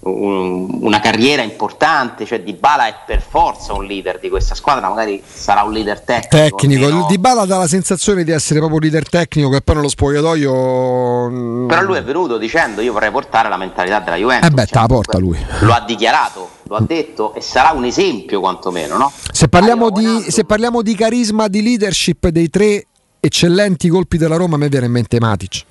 [0.07, 4.88] un, una carriera importante, cioè Di Bala è per forza un leader di questa squadra,
[4.88, 6.57] magari sarà un leader tecnico.
[6.57, 9.75] Tecnico, il Di Bala dà la sensazione di essere proprio un leader tecnico che poi
[9.77, 11.31] nello spogliatoio...
[11.31, 14.49] Mm, Però lui è venuto dicendo io vorrei portare la mentalità della Juventus.
[14.49, 15.38] Eh beh, cioè, la porta lui.
[15.61, 19.12] Lo ha dichiarato, lo ha detto e sarà un esempio quantomeno, no?
[19.33, 22.87] Se parliamo, di, se parliamo di carisma, di leadership dei tre
[23.19, 25.64] eccellenti colpi della Roma, a me viene in mente Matic.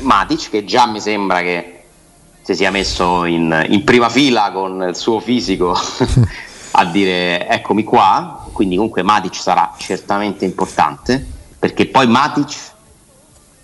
[0.00, 1.81] Matic che già mi sembra che
[2.42, 5.74] si sia messo in, in prima fila con il suo fisico
[6.72, 11.24] a dire eccomi qua, quindi comunque Matic sarà certamente importante
[11.58, 12.70] perché poi Matic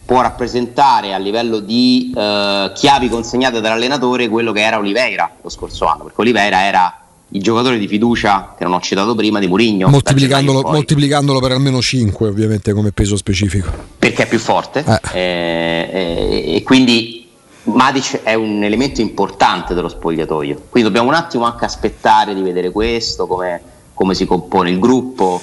[0.04, 5.84] può rappresentare a livello di eh, chiavi consegnate dall'allenatore quello che era Oliveira lo scorso
[5.84, 7.00] anno, perché Oliveira era
[7.32, 11.82] il giocatore di fiducia che non ho citato prima di Murigno moltiplicandolo, moltiplicandolo, per almeno
[11.82, 13.70] 5 ovviamente come peso specifico.
[13.98, 15.00] Perché è più forte eh.
[15.12, 17.27] Eh, eh e quindi
[17.74, 22.70] Matic è un elemento importante dello spogliatoio, quindi dobbiamo un attimo anche aspettare di vedere
[22.70, 23.60] questo, come,
[23.94, 25.40] come si compone il gruppo,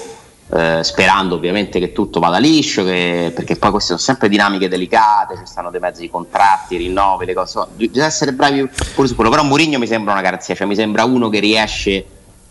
[0.52, 5.38] eh, sperando ovviamente che tutto vada liscio, che, perché poi queste sono sempre dinamiche delicate,
[5.38, 9.30] ci stanno dei mezzi di contratti, rinnovi, le cose, bisogna essere bravi pure su quello,
[9.30, 12.06] però Mourinho mi sembra una garanzia, cioè mi sembra uno che riesce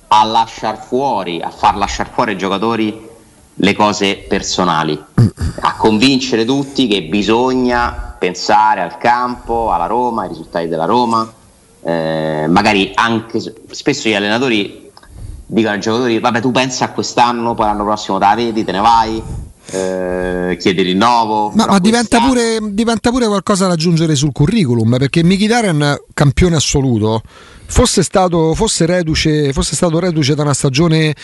[0.08, 3.12] a lasciare fuori, a far lasciare fuori ai giocatori
[3.58, 5.00] le cose personali,
[5.60, 11.30] a convincere tutti che bisogna pensare al campo, alla Roma, ai risultati della Roma,
[11.82, 13.38] eh, magari anche
[13.70, 14.90] spesso gli allenatori
[15.46, 18.72] dicono ai giocatori vabbè tu pensa a quest'anno, poi l'anno prossimo te la vedi, te
[18.72, 19.22] ne vai,
[19.66, 21.50] eh, chiedi rinnovo.
[21.54, 27.20] Ma, ma diventa, pure, diventa, pure, qualcosa da aggiungere sul curriculum perché Mkhitaryan campione assoluto
[27.66, 31.14] fosse stato, fosse, reduce, fosse stato reduce da una stagione,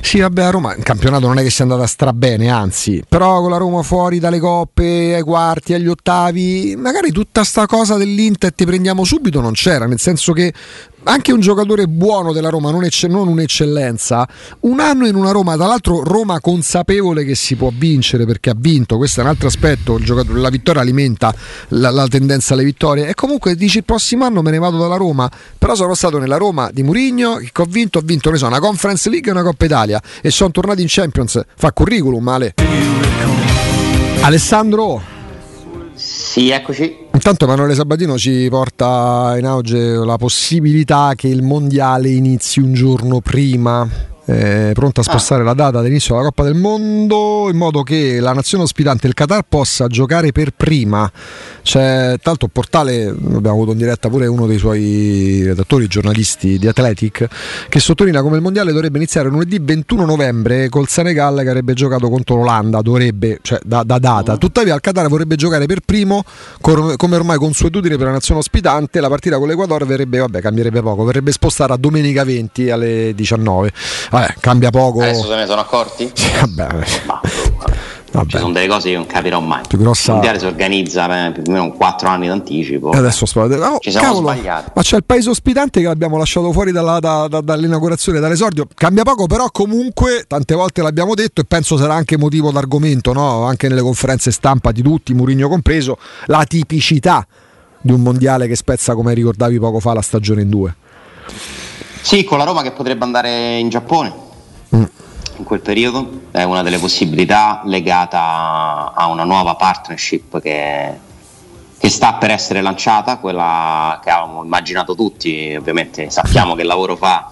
[0.00, 3.50] sì vabbè a Roma il campionato non è che sia andata strabene, anzi, però con
[3.50, 8.64] la Roma fuori dalle coppe, ai quarti, agli ottavi, magari tutta sta cosa dell'Inter ti
[8.64, 10.52] prendiamo subito non c'era, nel senso che
[11.04, 14.28] anche un giocatore buono della Roma, non, ecce- non, un'eccellenza,
[14.60, 18.54] un anno in una Roma, tra l'altro Roma consapevole che si può vincere perché ha
[18.56, 21.34] vinto, questo è un altro aspetto, la vittoria alimenta
[21.68, 24.96] la, la, tendenza alle vittorie e comunque dici il prossimo anno me ne vado dalla
[24.96, 28.46] Roma, però sono stato nella Roma di Murigno, che ho vinto, ho vinto ne so,
[28.46, 32.54] una Conference League e una Coppa Italia e sono tornato in Champions, fa curriculum male.
[34.20, 35.16] Alessandro
[35.98, 37.07] sì, eccoci.
[37.18, 43.20] Intanto Emanuele Sabatino ci porta in auge la possibilità che il mondiale inizi un giorno
[43.20, 43.86] prima
[44.28, 45.46] eh, pronta a spostare ah.
[45.46, 49.42] la data dell'inizio della Coppa del Mondo in modo che la nazione ospitante, il Qatar,
[49.48, 51.10] possa giocare per prima.
[51.62, 57.26] C'è l'altro portale, abbiamo avuto in diretta pure uno dei suoi redattori, giornalisti di Athletic,
[57.68, 62.10] che sottolinea come il mondiale dovrebbe iniziare lunedì 21 novembre col Senegal che avrebbe giocato
[62.10, 64.34] contro l'Olanda, dovrebbe, cioè da, da data.
[64.34, 64.36] Mm.
[64.36, 66.22] Tuttavia il Qatar vorrebbe giocare per primo,
[66.60, 71.04] come ormai consuetudine per la nazione ospitante, la partita con l'Equador verrebbe, vabbè, cambierebbe poco,
[71.04, 73.72] verrebbe spostata a domenica 20 alle 19
[74.18, 75.00] Vabbè, cambia poco.
[75.00, 76.10] Adesso se ne sono accorti?
[76.12, 76.84] Sì, vabbè.
[77.06, 77.20] Ma,
[78.10, 78.30] Vabbè.
[78.30, 79.62] Ci sono delle cose che non capirò mai.
[79.68, 80.06] Più grossa...
[80.06, 82.92] Il mondiale si organizza eh, più o meno 4 anni d'anticipo.
[82.92, 84.70] E adesso oh, ci siamo cavolo, sbagliati.
[84.74, 88.66] Ma c'è il paese ospitante che l'abbiamo lasciato fuori dalla, da, da, dall'inaugurazione, dall'esordio.
[88.74, 93.44] Cambia poco, però comunque tante volte l'abbiamo detto e penso sarà anche motivo d'argomento, no?
[93.44, 97.26] anche nelle conferenze stampa di tutti, Murigno compreso, la tipicità
[97.80, 100.74] di un mondiale che spezza, come ricordavi poco fa, la stagione in due.
[102.00, 104.12] Sì, con la Roma che potrebbe andare in Giappone
[104.74, 104.82] mm.
[105.36, 110.92] in quel periodo, è una delle possibilità legata a una nuova partnership che,
[111.78, 117.30] che sta per essere lanciata, quella che avevamo immaginato tutti, ovviamente sappiamo che lavoro fa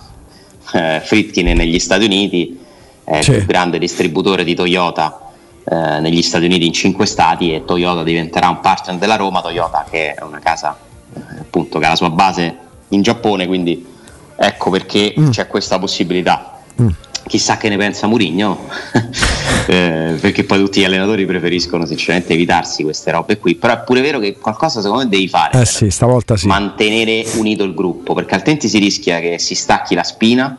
[0.72, 2.58] eh, Fritkin negli Stati Uniti,
[3.02, 3.30] è sì.
[3.30, 5.20] il più grande distributore di Toyota
[5.64, 9.86] eh, negli Stati Uniti in cinque stati e Toyota diventerà un partner della Roma, Toyota
[9.88, 10.78] che è una casa
[11.14, 13.94] eh, appunto che ha la sua base in Giappone, quindi
[14.36, 15.30] Ecco perché mm.
[15.30, 16.60] c'è questa possibilità.
[16.80, 16.88] Mm.
[17.26, 18.68] Chissà che ne pensa Murigno,
[19.66, 24.00] eh, perché poi tutti gli allenatori preferiscono sinceramente evitarsi queste robe qui, però è pure
[24.00, 25.60] vero che qualcosa secondo me devi fare.
[25.60, 26.46] Eh sì, stavolta sì.
[26.46, 30.56] Mantenere unito il gruppo, perché altrimenti si rischia che si stacchi la spina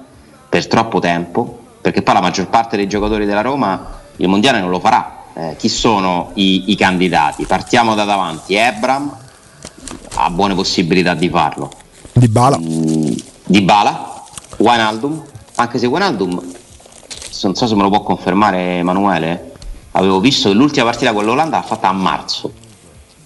[0.49, 4.69] per troppo tempo, perché poi la maggior parte dei giocatori della Roma il mondiale non
[4.69, 5.23] lo farà.
[5.33, 7.45] Eh, chi sono i, i candidati?
[7.45, 9.15] Partiamo da davanti, Ebram
[10.15, 11.71] ha buone possibilità di farlo.
[12.13, 12.57] Di Bala.
[12.57, 13.11] Mm,
[13.47, 14.23] di Bala,
[14.57, 15.23] Wijnaldum,
[15.55, 16.41] anche se Wijnaldum,
[17.43, 19.53] non so se me lo può confermare Emanuele,
[19.91, 22.51] avevo visto che l'ultima partita con l'Olanda l'ha fatta a marzo.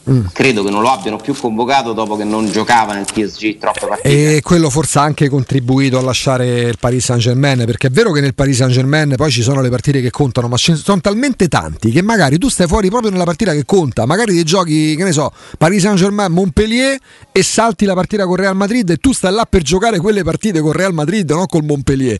[0.09, 0.25] Mm.
[0.33, 4.35] Credo che non lo abbiano più convocato dopo che non giocava nel PSG troppe partite.
[4.37, 8.11] E quello forse ha anche contribuito a lasciare il Paris Saint Germain, perché è vero
[8.11, 10.77] che nel Paris Saint Germain poi ci sono le partite che contano, ma ce ne
[10.77, 14.43] sono talmente tanti che magari tu stai fuori proprio nella partita che conta, magari ti
[14.43, 16.97] giochi, che ne so, Paris Saint Germain, Montpellier
[17.31, 20.61] e salti la partita con Real Madrid e tu stai là per giocare quelle partite
[20.61, 22.17] con Real Madrid, non col Montpellier.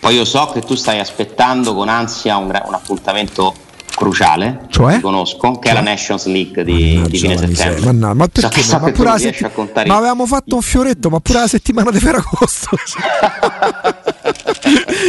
[0.00, 3.54] Poi io so che tu stai aspettando con ansia un, un appuntamento
[3.96, 5.00] cruciale, cioè?
[5.00, 5.72] conosco, che cioè?
[5.72, 7.92] è la Nations League di, di fine settembre.
[7.92, 8.60] Ma, no, ma perché?
[8.60, 9.46] So, ma, ma, setti-
[9.86, 12.76] ma avevamo fatto un fioretto, ma pure la settimana di Ferragosto.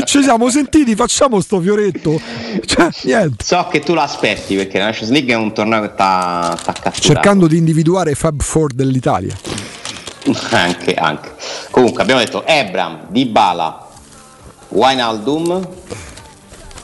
[0.06, 2.20] Ci siamo sentiti, facciamo sto fioretto.
[2.66, 3.44] Cioè, niente.
[3.44, 7.02] So che tu lo aspetti perché la Nations League è un torneo che sta catturato.
[7.02, 9.36] Cercando di individuare i Fab Four dell'Italia.
[10.52, 11.36] anche, anche.
[11.72, 13.86] Comunque abbiamo detto Ebram, Dybala,
[14.70, 15.68] Wijnaldum,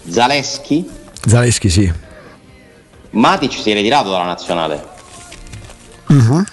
[0.10, 1.92] Zaleschi Zaleschi sì.
[3.12, 4.92] Matic si è ritirato dalla nazionale.
[6.08, 6.44] Uh-huh.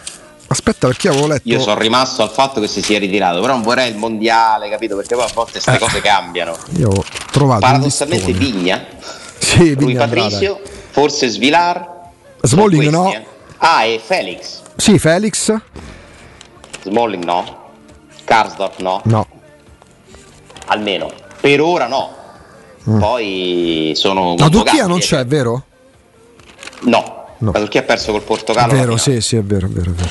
[0.48, 1.48] Aspetta perché avevo letto.
[1.48, 4.96] Io sono rimasto al fatto che si sia ritirato, però non vorrei il mondiale, capito?
[4.96, 5.78] Perché poi a volte queste eh.
[5.78, 6.56] cose cambiano.
[6.76, 7.60] Io ho trovato.
[7.60, 8.84] Paradossalmente Vigna.
[9.38, 11.98] Sì, Rui Patricio, forse Svilar.
[12.42, 13.12] Smalling no.
[13.12, 13.24] Eh.
[13.58, 14.60] Ah, e Felix.
[14.76, 15.54] Sì, Felix.
[16.82, 17.70] Smalling no.
[18.24, 19.00] Karsdorp no.
[19.04, 19.26] No.
[20.66, 21.12] Almeno.
[21.40, 22.16] Per ora no.
[22.88, 22.98] Mm.
[22.98, 24.34] Poi sono.
[24.38, 25.64] La Turchia non c'è, vero?
[26.82, 27.26] No.
[27.38, 27.52] no.
[27.52, 28.72] la Turchia ha perso col Portogallo.
[28.72, 30.10] È vero, sì, sì, è vero, è vero, è vero.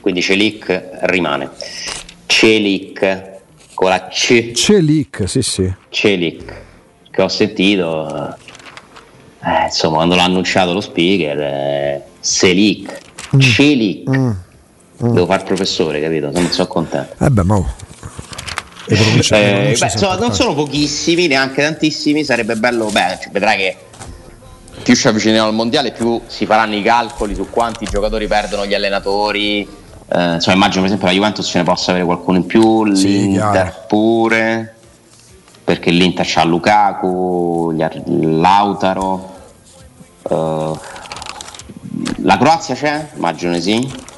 [0.00, 1.50] Quindi Celic rimane.
[2.26, 3.32] Celic
[3.74, 4.52] con la C.
[4.52, 5.72] Celic, sì, sì.
[5.88, 6.62] Celic,
[7.10, 8.36] che ho sentito.
[9.42, 13.00] Eh, insomma, quando l'ha annunciato lo speaker, eh, Selic,
[13.34, 13.38] mm.
[13.40, 14.08] Celic.
[14.08, 14.30] Mm.
[15.04, 15.12] Mm.
[15.12, 16.30] Devo fare il professore, capito?
[16.30, 17.24] Non sono contento.
[17.24, 17.74] Eh beh, ma
[18.86, 22.24] eh, beh, insomma, non sono pochissimi, neanche tantissimi.
[22.24, 23.76] Sarebbe bello, beh, vedrai che
[24.82, 28.74] più ci avviciniamo al mondiale, più si faranno i calcoli su quanti giocatori perdono gli
[28.74, 29.60] allenatori.
[30.06, 33.20] Eh, insomma, immagino per esempio la Juventus ce ne possa avere qualcuno in più, sì,
[33.20, 33.84] l'Inter chiaro.
[33.88, 34.74] pure,
[35.64, 37.74] perché l'Inter c'ha Lukaku,
[38.06, 39.32] Lautaro.
[40.22, 40.78] Uh,
[42.22, 43.08] la Croazia c'è?
[43.16, 44.12] Immagino sì.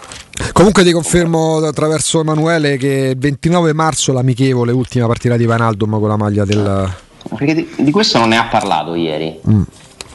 [0.57, 6.09] Comunque ti confermo attraverso Emanuele che il 29 marzo l'amichevole ultima partita di Vanaldum con
[6.09, 6.91] la maglia del...
[7.37, 9.39] Perché di, di questo non ne ha parlato ieri.
[9.47, 9.63] Mm.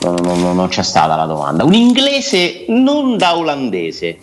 [0.01, 1.63] Non, non, non, c'è stata la domanda.
[1.63, 4.17] Un inglese non da olandese,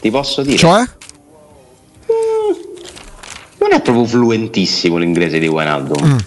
[0.00, 0.56] ti posso dire?
[0.56, 0.80] Cioè?
[0.80, 2.56] Mm,
[3.58, 6.04] non è proprio fluentissimo l'inglese di Wijnaldum.
[6.04, 6.18] Mm.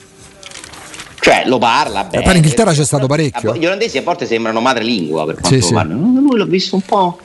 [1.20, 2.24] Cioè lo parla bene.
[2.24, 3.54] Per l'Inghilterra c'è stato parecchio.
[3.58, 6.22] Gli olandesi a volte sembrano madrelingua per quanto sì, parlano.
[6.22, 7.20] Lui l'ho visto un po'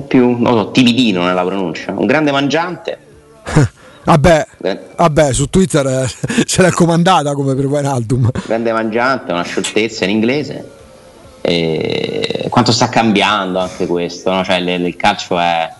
[0.00, 2.98] po' più non so, timidino nella pronuncia, un grande mangiante.
[4.08, 4.78] Vabbè, eh.
[4.96, 6.08] vabbè su Twitter eh,
[6.46, 8.30] ce l'ha comandata come per Wijnaldum.
[8.46, 10.70] Grande mangiante, una scioltezza in inglese.
[11.42, 14.42] E quanto sta cambiando anche questo, no?
[14.44, 15.70] cioè, il calcio è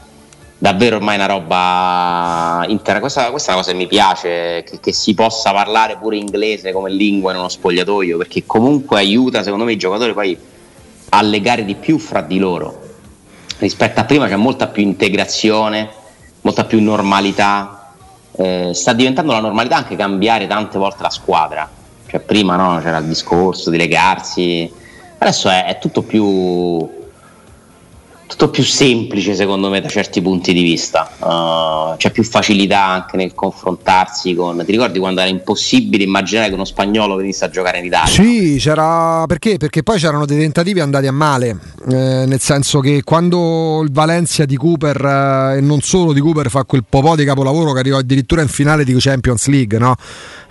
[0.58, 3.00] davvero ormai una roba intera.
[3.00, 6.72] Questa, questa, è una cosa che mi piace, che, che, si possa parlare pure inglese
[6.72, 10.38] come lingua in uno spogliatoio, perché comunque aiuta secondo me i giocatori poi
[11.10, 12.87] a legare di più fra di loro.
[13.58, 15.88] Rispetto a prima c'è molta più integrazione,
[16.42, 17.92] molta più normalità.
[18.32, 21.68] Eh, sta diventando la normalità anche cambiare tante volte la squadra.
[22.06, 24.72] Cioè prima no, c'era il discorso di legarsi,
[25.18, 26.88] adesso è, è tutto più
[28.38, 33.16] tutto più semplice secondo me da certi punti di vista, uh, c'è più facilità anche
[33.16, 34.62] nel confrontarsi con...
[34.64, 38.12] Ti ricordi quando era impossibile immaginare che uno spagnolo venisse a giocare in Italia?
[38.12, 39.24] Sì, c'era...
[39.26, 39.56] Perché?
[39.56, 41.58] Perché poi c'erano dei tentativi andati a male,
[41.90, 46.48] eh, nel senso che quando il Valencia di Cooper eh, e non solo di Cooper
[46.48, 49.96] fa quel po' di capolavoro che arrivò addirittura in finale di Champions League, no?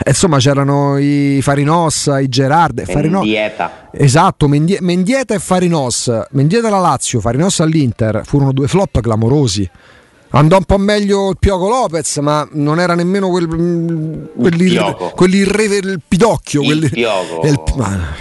[0.05, 3.19] Insomma c'erano i Farinossa, i Gerard, Farino...
[3.19, 3.86] Mendieta.
[3.99, 9.67] Esatto, Mendieta e Farinos, Mendieta alla Lazio, Farinos all'Inter, furono due flop clamorosi.
[10.29, 16.01] Andò un po' meglio il Pioco Lopez, ma non era nemmeno quel, quell'irre, quell'irre, il
[16.05, 16.61] pidocchio.
[16.61, 17.41] Il quelli, Pioco.
[17.47, 18.15] Il, ma...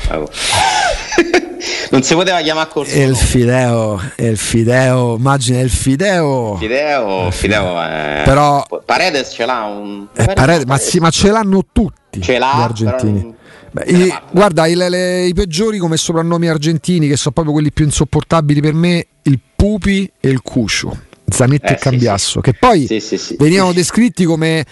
[1.90, 2.98] non si poteva chiamare così.
[2.98, 6.56] Il Fideo, il Fideo, immagina il Fideo.
[6.56, 8.22] Fideo, Fideo è...
[8.24, 10.06] Però Paredes ce l'ha un...
[10.14, 13.34] Eh, Paredes, ma, sì, ma ce l'hanno tutti ce l'ha, gli argentini.
[13.76, 17.84] Beh, i, guarda, i, le, i, peggiori come soprannomi argentini, che sono proprio quelli più
[17.84, 21.04] insopportabili per me, il Pupi e il Cuscio.
[21.28, 24.64] Zanetti eh, e Cambiasso, sì, che poi sì, sì, venivano descritti come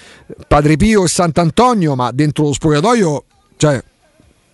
[0.47, 3.25] Padre Pio e Sant'Antonio, ma dentro lo spogliatoio,
[3.57, 3.83] cioè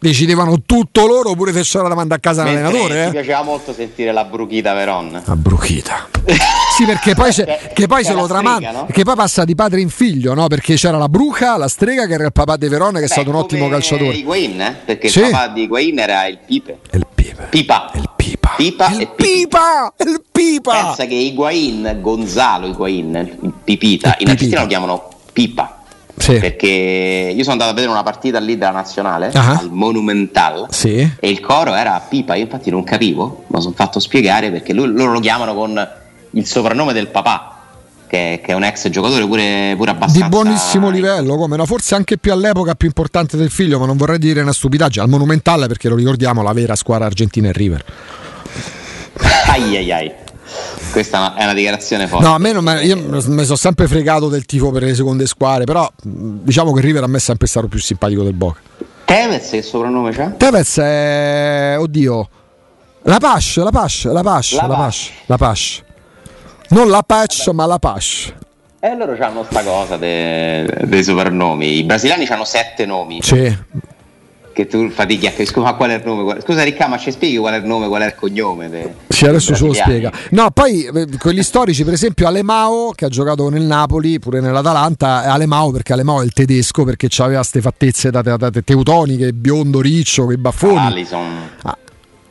[0.01, 3.01] decidevano tutto loro pure se c'era da mandare a casa Mentre l'allenatore.
[3.03, 3.11] Mi eh?
[3.11, 5.23] piaceva molto sentire la bruchita Veron.
[5.25, 6.09] La bruchita.
[6.77, 8.73] sì, perché poi, che poi se lo tramanda.
[8.73, 8.87] No?
[8.91, 10.47] Che poi passa di padre in figlio, no?
[10.47, 13.09] Perché c'era la bruca, la strega che era il papà di Veron, che Beh, è
[13.09, 14.15] stato un ottimo calciatore.
[14.15, 14.77] Higuain, eh?
[14.85, 15.21] Perché sì.
[15.21, 16.79] il papà di Higuain era il Pipe.
[16.93, 17.47] Il Pipe.
[17.51, 17.91] Pipa.
[17.95, 18.55] Il Pipa.
[18.57, 19.93] Pipa il e Pipa.
[19.99, 20.73] Il Pipa.
[20.73, 25.80] Pensa che Higuain, Gonzalo Higuain, il Pipita, il in Argentina lo chiamano Pipa
[26.21, 26.39] sì.
[26.39, 29.41] perché io sono andato a vedere una partita lì della nazionale uh-huh.
[29.41, 30.97] al Monumental sì.
[31.19, 34.87] e il coro era Pipa, io infatti non capivo, ma sono fatto spiegare perché lui,
[34.87, 35.89] loro lo chiamano con
[36.33, 37.57] il soprannome del papà.
[38.11, 41.65] Che, che è un ex giocatore pure, pure abbastanza di buonissimo livello, come no?
[41.65, 45.05] forse anche più all'epoca più importante del figlio, ma non vorrei dire una stupidaggine.
[45.05, 47.85] Al Monumental, perché lo ricordiamo, la vera squadra argentina è River.
[49.47, 50.13] ai ai ai.
[50.93, 52.27] Questa è una dichiarazione forte.
[52.27, 55.65] No, a me non, io mi sono sempre fregato del tifo per le seconde squadre,
[55.65, 58.61] però diciamo che River a me è sempre stato più simpatico del Boca.
[59.05, 60.31] Tevez che soprannome c'ha?
[60.31, 61.77] Tevez è...
[61.79, 62.29] oddio.
[63.03, 65.83] La Pash, la Pash, la Pash, la, la Pash, la Pash.
[66.69, 68.33] Non la Pash, ma la Pash.
[68.79, 71.79] E loro hanno sta cosa dei, dei soprannomi.
[71.79, 73.21] I brasiliani hanno sette nomi.
[73.23, 73.57] Sì
[74.53, 77.55] che tu fatichi a scusa qual è il nome scusa Ricca ma ci spieghi qual
[77.55, 80.13] è il nome qual è il cognome de, sì adesso ce lo spiega.
[80.31, 85.23] No poi eh, quelli storici per esempio Alemao che ha giocato nel Napoli pure nell'Atalanta
[85.25, 89.81] Alemao perché Alemao è il tedesco perché aveva queste fattezze da, da, da, teutoniche biondo
[89.81, 90.79] riccio che baffoni.
[90.79, 91.27] Allison
[91.63, 91.79] ah,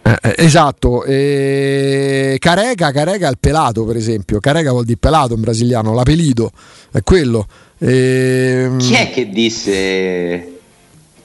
[0.01, 5.35] eh, eh, esatto, e Careca, Careca è il pelato per esempio, Careca vuol dire pelato
[5.35, 6.51] in brasiliano, l'apelido
[6.91, 7.45] è quello.
[7.77, 8.63] E...
[8.65, 10.58] Ehm, Chi è che disse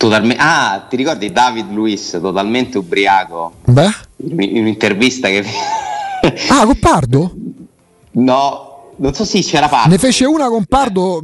[0.04, 0.42] Totalmente.
[0.42, 3.54] Ah, ti ricordi David Luiz totalmente ubriaco?
[3.64, 3.90] Beh.
[4.16, 5.42] In un'intervista che.
[6.48, 7.34] ah, con Pardo?
[8.12, 9.88] No, non so se c'era Pardo.
[9.88, 11.22] Ne fece una con Pardo,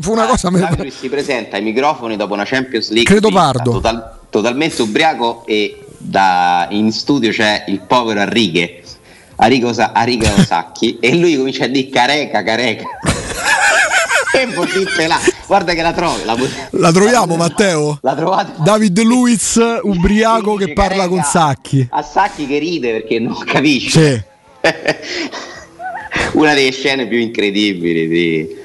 [0.00, 0.50] fu una ah, cosa.
[0.50, 3.10] David Luiz si presenta ai microfoni dopo una Champions League.
[3.10, 3.70] Credo Pardo.
[3.70, 8.82] Total, totalmente ubriaco e da, in studio c'è il povero Arrighe.
[9.36, 12.84] Arrigo, Arrigo Sacchi e lui comincia a dire careca, careca.
[14.32, 14.64] Tempo
[15.06, 15.18] là.
[15.46, 16.24] Guarda che la trovi.
[16.24, 16.36] La,
[16.70, 17.98] la troviamo, la, Matteo?
[18.02, 18.52] La trovate?
[18.62, 21.86] David Luiz, ubriaco che parla con Sacchi.
[21.90, 24.26] A Sacchi che ride perché non capisce.
[24.62, 24.68] Sì.
[26.38, 28.56] Una delle scene più incredibili di,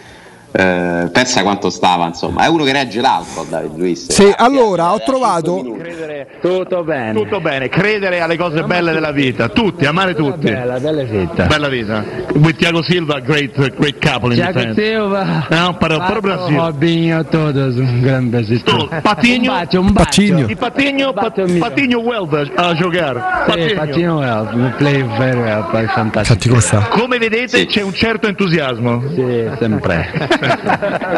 [0.57, 4.09] eh, pensa quanto stava, insomma, è uno che regge l'alcol, David Luiz.
[4.09, 5.61] Sì, allora ho trovato.
[5.77, 7.13] Credere, tutto bene.
[7.13, 10.49] Tutto bene, credere alle cose belle della vita, tutti, amare tutti.
[10.49, 11.45] Bella, bella vita.
[11.45, 12.05] Bella vita.
[12.35, 15.47] With Thiago Silva, great, great couple in Thiago Silva.
[15.49, 16.57] Não, para, para o Brasil.
[16.57, 18.61] Robinho, todos, um grande Brasil.
[19.03, 19.51] Patinho.
[19.51, 20.05] Um bate, um bate.
[20.05, 20.49] Patinho.
[20.49, 23.45] E Patinho, Patinho Welda a jogar.
[23.45, 26.55] Patinho, Patinho Welda, play very well, fantastico.
[26.91, 27.65] Come vedete sì.
[27.65, 29.03] c'è un certo entusiasmo.
[29.13, 30.43] Sì, sempre.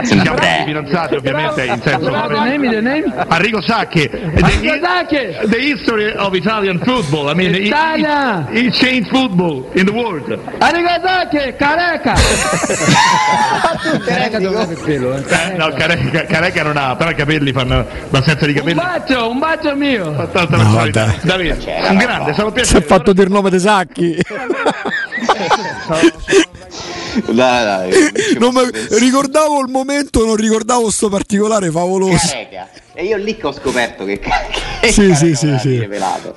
[0.03, 2.13] Siamo fidanzati ovviamente in senso?
[3.27, 4.09] Arrigo Sacchi.
[4.41, 5.47] Arrigo Sacchi!
[5.49, 7.29] The history of Italian football.
[7.29, 8.47] I mean, Italia!
[8.51, 10.37] he, he changed football in the world.
[10.59, 12.13] Arrivederci, careca!
[14.05, 15.23] careca dovrebbe il pelo, eh.
[15.27, 18.75] Eh, no, Careca, Careca non ha, però i capelli fanno l'assenza di Un capelli.
[18.75, 20.11] bacio, un bacio mio!
[20.11, 21.13] No, dai.
[21.21, 21.57] Davide,
[21.89, 22.35] un grande, no.
[22.35, 22.81] sono Si è piacere.
[22.85, 24.15] fatto dire il nome dei sacchi.
[27.25, 28.11] Dai, dai.
[28.39, 32.27] Non me- ricordavo il momento, non ricordavo sto particolare favoloso.
[32.27, 32.69] Careca.
[32.99, 34.17] E io lì che ho scoperto che,
[34.81, 35.79] che Sì, sì, sì, sì.
[35.81, 36.33] rivelato.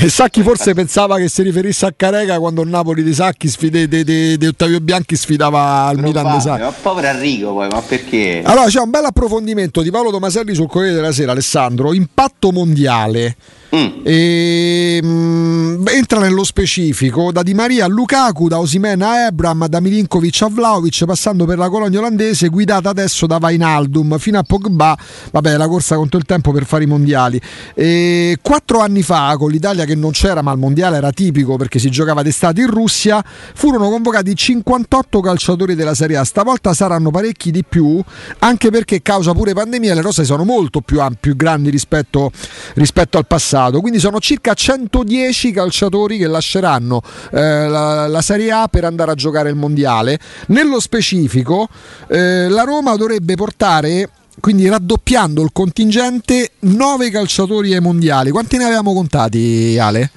[0.00, 3.88] E Sacchi forse pensava che si riferisse a Careca quando il Napoli di Sacchi sfide,
[3.88, 6.62] di, di- di Ottavio Bianchi sfidava al Milan di Sacchi.
[6.62, 8.42] Ma povero Enrico poi, ma perché?
[8.44, 11.92] Allora c'è un bel approfondimento di Paolo Tomaselli sul Corriere della Sera, Alessandro.
[11.92, 13.34] Impatto mondiale.
[13.74, 14.00] Mm.
[14.02, 19.80] E, mm, entra nello specifico da Di Maria a Lukaku, da Osimena a Ebram, da
[19.80, 24.96] Milinkovic a Vlaovic, passando per la colonia olandese, guidata adesso da Vainaldum fino a Pogba.
[25.32, 27.40] Vabbè, la corsa contro il tempo per fare i mondiali.
[27.74, 31.78] E, quattro anni fa, con l'Italia che non c'era, ma il mondiale era tipico perché
[31.78, 33.22] si giocava d'estate in Russia,
[33.54, 36.24] furono convocati 58 calciatori della Serie A.
[36.24, 38.00] Stavolta saranno parecchi di più,
[38.40, 42.30] anche perché causa pure pandemia le rose sono molto più, più grandi rispetto,
[42.74, 43.80] rispetto al passato.
[43.80, 49.14] Quindi sono circa 110 calciatori che lasceranno eh, la, la Serie A per andare a
[49.14, 50.18] giocare il mondiale.
[50.48, 51.68] Nello specifico,
[52.08, 54.10] eh, la Roma dovrebbe portare.
[54.40, 58.30] Quindi raddoppiando il contingente, 9 calciatori ai mondiali.
[58.30, 60.10] Quanti ne avevamo contati, Ale?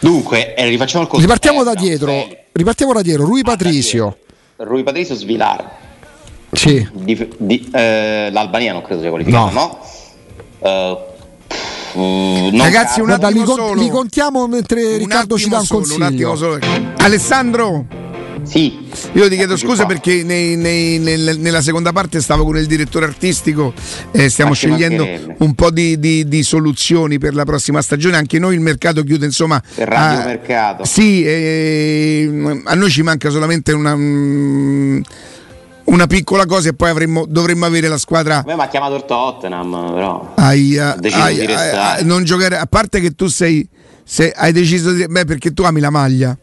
[0.00, 1.24] Dunque, eh, rifacciamo il conto.
[1.24, 2.06] Ripartiamo da Ebram, dietro.
[2.12, 3.24] Feli- Ripartiamo da dietro.
[3.24, 4.16] Rui Ah, dietro.
[4.58, 5.70] Rui Patrizio Svilar.
[6.52, 6.88] Sì.
[6.92, 9.78] Di- di- eh, L'Albania non credo sia qualificata, no?
[10.60, 10.98] Eh,
[11.46, 13.80] pff, non Ragazzi, un li, attimo con- solo.
[13.80, 16.36] li contiamo mentre Un Riccardo ci dà un solo, un attimo consiglio.
[16.36, 16.58] solo.
[16.98, 17.86] Alessandro,
[18.44, 18.88] Sì.
[19.12, 19.86] io ti chiedo scusa qua.
[19.94, 23.72] perché nei- nei- nel- nella seconda parte stavo con il direttore artistico
[24.10, 25.06] e stiamo Ma ci scegliendo
[25.38, 28.16] un po' di, di- di soluzioni per la prossima stagione.
[28.16, 29.60] Anche noi il mercato chiude, insomma.
[29.76, 30.84] Il radiomercato.
[30.84, 35.00] Sì, eh, a noi ci manca solamente una, mm,
[35.84, 38.94] una piccola cosa e poi avremmo- dovremmo avere la squadra A me mi ha chiamato
[38.96, 40.32] il Tottenham, però.
[40.36, 41.76] Aia, aia, di restare.
[41.76, 43.66] aia, non giocare a parte che tu sei
[44.04, 46.36] se hai deciso di beh perché tu ami la maglia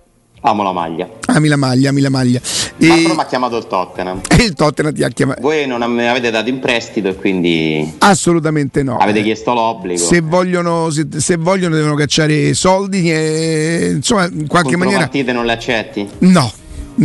[0.47, 1.09] Amo la maglia.
[1.27, 2.39] ami la maglia ami la maglia
[2.77, 4.21] Ma e, però mi ha chiamato il Tottenham.
[4.29, 7.95] e il Tottenham ti ha chiamato Voi non me avete dato in prestito e quindi
[7.99, 10.03] assolutamente no avete chiesto l'obbligo.
[10.03, 15.45] se vogliono, se, se vogliono devono cacciare soldi e, insomma in qualche maniera partite non
[15.45, 16.07] le accetti?
[16.19, 16.51] no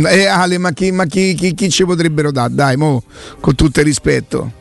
[0.05, 3.01] Eh, Ale ma, chi, ma chi, chi- chi ci potrebbero dare dai mo
[3.39, 4.51] con tutto il rispetto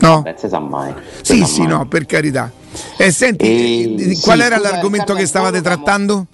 [0.00, 0.22] no?
[0.22, 0.92] Beh, si sa mai.
[1.20, 1.68] Si sì sa sì mai.
[1.68, 2.50] no per carità
[2.96, 6.26] e senti E- eh, qual sì, era l'argomento che stavate trattando?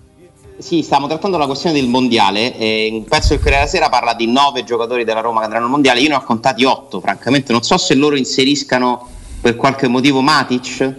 [0.58, 2.56] Sì, stiamo trattando la questione del mondiale.
[2.58, 5.66] eh, un pezzo del Corriere della Sera parla di nove giocatori della Roma che andranno
[5.66, 6.00] al mondiale.
[6.00, 7.52] Io ne ho contati otto, francamente.
[7.52, 9.08] Non so se loro inseriscano
[9.40, 10.94] per qualche motivo Matic.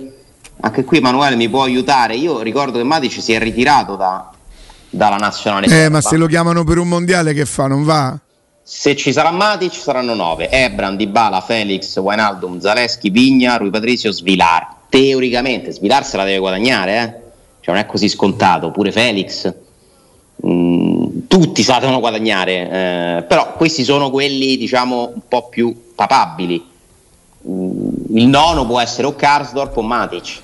[0.62, 2.16] Anche qui Emanuele mi può aiutare.
[2.16, 4.30] Io ricordo che Matic si è ritirato da-
[4.90, 5.66] dalla nazionale.
[5.86, 7.68] Eh, ma se lo chiamano per un mondiale che fa?
[7.68, 8.18] Non va?
[8.64, 10.50] Se ci sarà Matic saranno nove.
[10.50, 14.68] Ebram, Dybala, Felix, Wijnaldum, Zaleschi, Vigna, Rui Patrizio, Svilar.
[14.88, 17.28] Teoricamente Svilar se la deve guadagnare, eh?
[17.70, 19.54] Cioè non è così scontato, pure Felix.
[20.46, 26.66] Mm, tutti devono guadagnare, eh, però questi sono quelli diciamo un po' più papabili.
[27.48, 30.42] Mm, il nono può essere o Karsdorp o Matic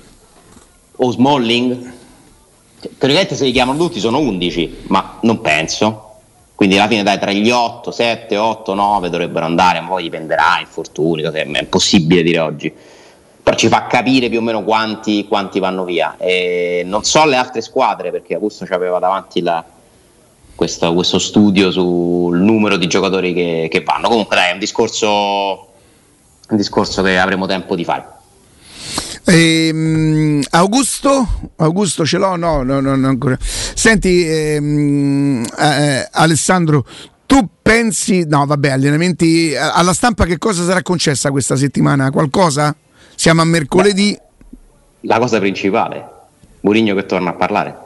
[0.96, 1.92] o Smalling.
[2.80, 6.02] Cioè, Teoricamente se li chiamano tutti sono 11, ma non penso.
[6.54, 10.58] Quindi alla fine dai tra gli 8, 7, 8, 9 dovrebbero andare, ma poi dipenderà,
[10.60, 12.72] infortuni, è impossibile dire oggi.
[13.54, 16.16] Ci fa capire più o meno quanti, quanti vanno via.
[16.18, 19.64] E non so le altre squadre perché Augusto ci aveva davanti la-
[20.54, 24.08] questo, questo studio sul numero di giocatori che, che vanno.
[24.08, 28.04] Comunque dai, è un discorso, un discorso che avremo tempo di fare.
[29.26, 31.26] Ehm, Augusto?
[31.56, 32.34] Augusto ce l'ho?
[32.36, 33.38] No, no, no, no, ancora.
[33.40, 36.84] Senti, ehm, eh, Alessandro,
[37.26, 42.10] tu pensi, no, vabbè, allenamenti eh, alla stampa che cosa sarà concessa questa settimana?
[42.10, 42.74] Qualcosa?
[43.26, 44.16] Siamo a mercoledì?
[45.00, 46.08] La cosa principale,
[46.60, 47.76] Mourinho che torna a parlare.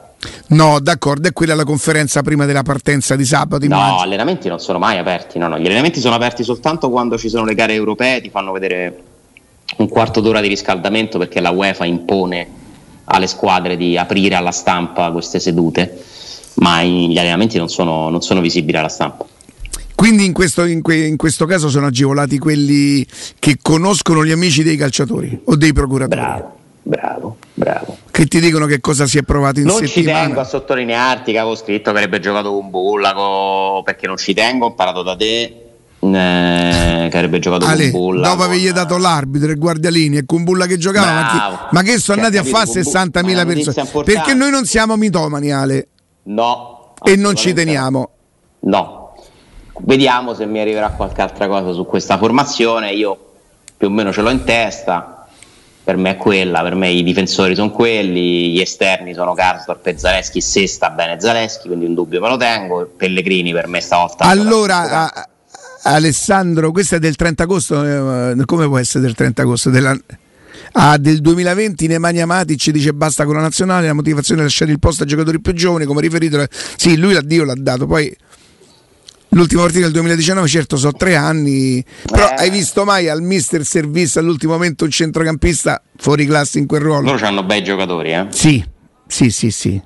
[0.49, 3.67] No, d'accordo, è quella la conferenza prima della partenza di sabato.
[3.67, 4.01] No, immagino.
[4.01, 5.39] allenamenti non sono mai aperti.
[5.39, 8.53] No, no, gli allenamenti sono aperti soltanto quando ci sono le gare europee, ti fanno
[8.53, 9.03] vedere
[9.79, 12.47] un quarto d'ora di riscaldamento perché la UEFA impone
[13.05, 16.03] alle squadre di aprire alla stampa queste sedute,
[16.57, 19.25] ma gli allenamenti non sono, non sono visibili alla stampa.
[20.01, 23.07] Quindi in questo, in que- in questo caso sono agevolati quelli
[23.39, 26.19] che conoscono gli amici dei calciatori o dei procuratori.
[26.19, 27.97] Bravo, bravo, bravo.
[28.11, 30.25] Che ti dicono che cosa si è provato in Non ci settimana.
[30.25, 34.65] tengo a sottolinearti che avevo scritto che avrebbe giocato con Bullaco perché non ci tengo,
[34.65, 35.65] ho imparato da te.
[36.03, 38.29] Eh, che avrebbe giocato Ale, con Bulla.
[38.31, 41.57] dopo avergli dato l'arbitro e Guardialini e con Bulla che giocava, ma Bravo.
[41.57, 43.45] che, ma che sono Cioè, andati a fare con Bu- 60.000 ma è una
[43.75, 44.03] persone?
[44.05, 45.89] Perché noi non siamo mitomani, Ale,
[46.23, 46.95] No.
[47.03, 48.11] e non ci teniamo.
[48.61, 49.00] No.
[49.83, 52.93] Vediamo se mi arriverà qualche altra cosa su questa formazione.
[52.93, 53.19] Io
[53.77, 55.27] più o meno ce l'ho in testa.
[55.83, 59.99] Per me è quella, per me i difensori sono quelli, gli esterni sono Karsdorp e
[59.99, 62.89] Zaleschi, se sta bene Zaleschi, quindi un dubbio me lo tengo.
[62.97, 64.25] Pellegrini per me stavolta.
[64.25, 65.29] Allora, a-
[65.83, 69.71] Alessandro, questo è del 30 agosto, eh, come può essere del 30 agosto?
[69.71, 69.99] Della-
[70.73, 74.79] ah, del 2020 Nemanja Matic dice basta con la nazionale, la motivazione è lasciare il
[74.79, 76.45] posto ai giocatori più giovani, come riferito.
[76.77, 78.15] Sì, lui l'addio l'ha dato, poi
[79.31, 82.35] l'ultima partita del 2019, certo sono tre anni, però Eh.
[82.39, 87.11] hai visto mai al mister servizio all'ultimo momento un centrocampista fuori classe in quel ruolo?
[87.13, 88.27] loro hanno bei giocatori, eh?
[88.31, 88.65] Sì,
[89.07, 89.81] sì, sì, sì.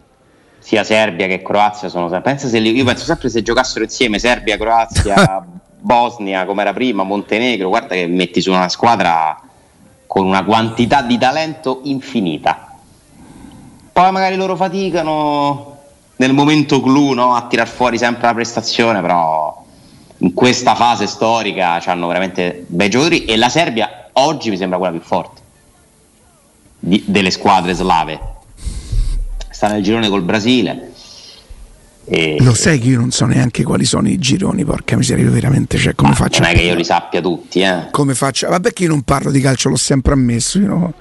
[0.58, 2.30] sia Serbia che Croazia sono sempre.
[2.32, 5.44] Pensa se io penso sempre se giocassero insieme Serbia, Croazia,
[5.80, 9.38] Bosnia come era prima, Montenegro, guarda che metti su una squadra
[10.06, 12.68] con una quantità di talento infinita.
[13.92, 15.73] Poi magari loro faticano
[16.16, 17.34] nel momento clou no?
[17.34, 19.64] a tirar fuori sempre la prestazione, però
[20.18, 24.92] in questa fase storica hanno veramente bei giocatori e la Serbia oggi mi sembra quella
[24.92, 25.42] più forte
[26.78, 28.32] di- delle squadre slave
[29.54, 30.92] sta nel girone col Brasile.
[32.06, 35.30] E Lo sai che io non so neanche quali sono i gironi, porca miseria, io
[35.30, 36.42] veramente, cioè, come faccio?
[36.42, 37.86] non è che io li sappia tutti, eh.
[37.90, 38.48] come faccio?
[38.50, 40.94] Ma perché io non parlo di calcio, l'ho sempre ammesso, io no?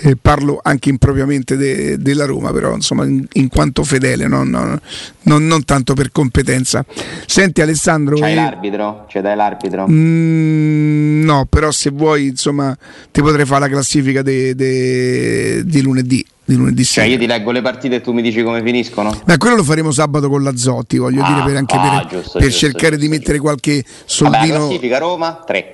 [0.00, 4.78] Eh, parlo anche impropriamente de- della Roma, però insomma in, in quanto fedele, non, non-
[5.22, 6.84] non- non tanto per competenza.
[7.26, 9.06] Senti Alessandro, C'hai eh, l'arbitro?
[9.08, 9.86] C'è dai l'arbitro?
[9.88, 12.76] mm, no, però se vuoi insomma
[13.10, 17.06] ti potrei fare la classifica de- de- di lunedì, di lunedì Cioè sera.
[17.06, 19.14] io ti leggo le partite e tu mi dici come finiscono?
[19.26, 22.06] Ma quello lo faremo sabato con la Zotti, voglio Ah, dire, per, anche ah, per,
[22.20, 24.54] giusto, per giusto, cercare giusto, di mettere qualche Vabbè, soldino.
[24.66, 25.72] classifica Roma 3.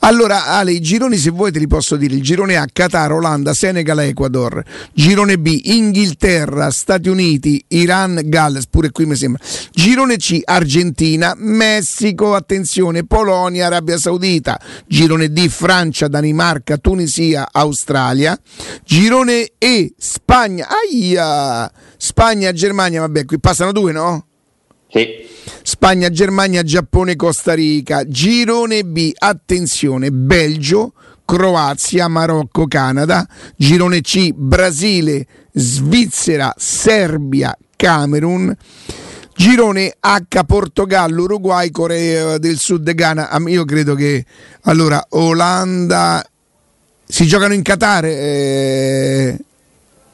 [0.00, 2.14] Allora, Ale, i gironi se vuoi te li posso dire.
[2.14, 4.62] Il girone A, Qatar, Olanda, Senegal, Ecuador.
[4.92, 9.42] Girone B, Inghilterra, Stati Uniti, Iran, Galles, pure qui mi sembra.
[9.72, 14.60] Girone C, Argentina, Messico, attenzione, Polonia, Arabia Saudita.
[14.86, 18.38] Girone D, Francia, Danimarca, Tunisia, Australia.
[18.84, 21.70] Girone E, Spagna, aia!
[21.96, 24.26] Spagna, Germania, vabbè, qui passano due, no?
[24.90, 25.06] Sì.
[25.62, 28.04] Spagna, Germania, Giappone, Costa Rica.
[28.06, 30.92] Girone B, attenzione, Belgio,
[31.24, 33.26] Croazia, Marocco, Canada.
[33.56, 38.54] Girone C, Brasile, Svizzera, Serbia, Camerun.
[39.34, 43.30] Girone H, Portogallo, Uruguay, Corea del Sud, Ghana.
[43.46, 44.24] Io credo che
[44.62, 46.24] allora Olanda
[47.06, 48.04] si giocano in Qatar.
[48.04, 49.38] eh,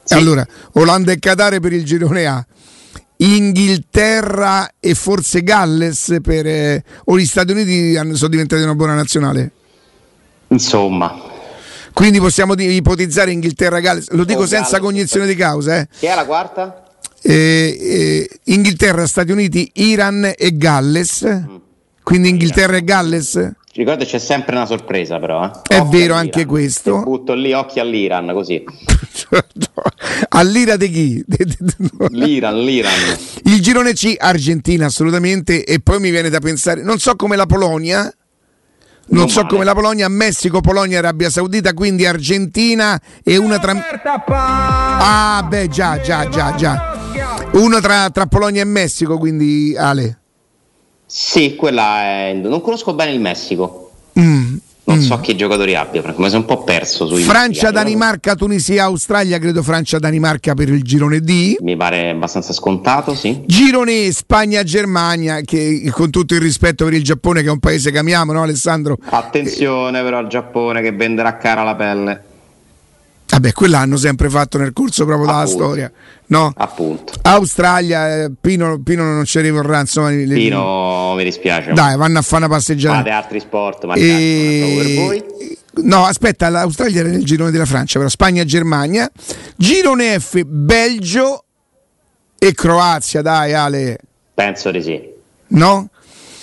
[0.04, 0.14] Sì.
[0.14, 2.46] Allora, Olanda e Qatar per il girone A.
[3.20, 9.50] Inghilterra e forse Galles per, eh, o gli Stati Uniti sono diventati una buona nazionale.
[10.48, 11.20] Insomma,
[11.92, 14.10] Quindi possiamo ipotizzare Inghilterra e Galles.
[14.10, 15.78] Lo dico O senza Galles, cognizione di causa.
[15.78, 15.88] eh.
[15.98, 16.84] chi è la quarta?
[17.20, 21.24] Eh, eh, Inghilterra, Stati Uniti, Iran e Galles.
[21.26, 21.56] Mm.
[22.02, 23.50] Quindi Inghilterra e Galles.
[23.78, 25.50] Ricordo c'è sempre una sorpresa però, eh.
[25.68, 26.18] È Occhio vero all'Iran.
[26.18, 26.98] anche questo.
[26.98, 28.64] Ti butto lì occhi all'Iran così.
[30.30, 31.24] All'ira di chi?
[32.10, 32.92] L'Iran, l'Iran.
[33.44, 37.46] Il girone C, Argentina assolutamente, e poi mi viene da pensare, non so come la
[37.46, 38.12] Polonia, non,
[39.20, 39.48] Non so male.
[39.52, 43.76] come la Polonia, Messico, Polonia, Arabia Saudita, quindi Argentina e una tra...
[44.26, 46.96] Ah beh già, già, già, già.
[47.52, 50.18] Una tra, tra Polonia e Messico, quindi Ale.
[51.10, 52.32] Sì, quella è...
[52.34, 53.92] Non conosco bene il Messico.
[54.20, 55.00] Mm, Non mm.
[55.00, 59.38] so che giocatori abbia, perché mi sono un po' perso sui Francia, Danimarca, Tunisia, Australia,
[59.38, 61.56] credo Francia, Danimarca per il girone D.
[61.60, 63.42] Mi pare abbastanza scontato, sì.
[63.46, 67.90] Girone Spagna, Germania, che con tutto il rispetto per il Giappone, che è un paese
[67.90, 68.98] che amiamo, no Alessandro?
[69.08, 72.22] Attenzione però al Giappone che venderà cara la pelle.
[73.30, 75.62] Vabbè, quella hanno sempre fatto nel corso proprio della Appunto.
[75.64, 75.92] storia,
[76.26, 76.52] no?
[76.56, 77.12] Appunto.
[77.22, 80.10] Australia, eh, Pino, Pino non ci rivorrà, insomma.
[80.10, 81.72] le- Pino mi dispiace.
[81.72, 83.16] Dai, vanno a fare una Fate passeggiata.
[83.16, 85.56] altri sport, ma E- per voi.
[85.86, 89.08] No, aspetta, l'Australia era nel girone della Francia, però Spagna, Germania.
[89.56, 91.44] Girone F, Belgio
[92.38, 93.98] e Croazia, dai Ale,
[94.34, 95.00] Penso di sì.
[95.48, 95.88] no?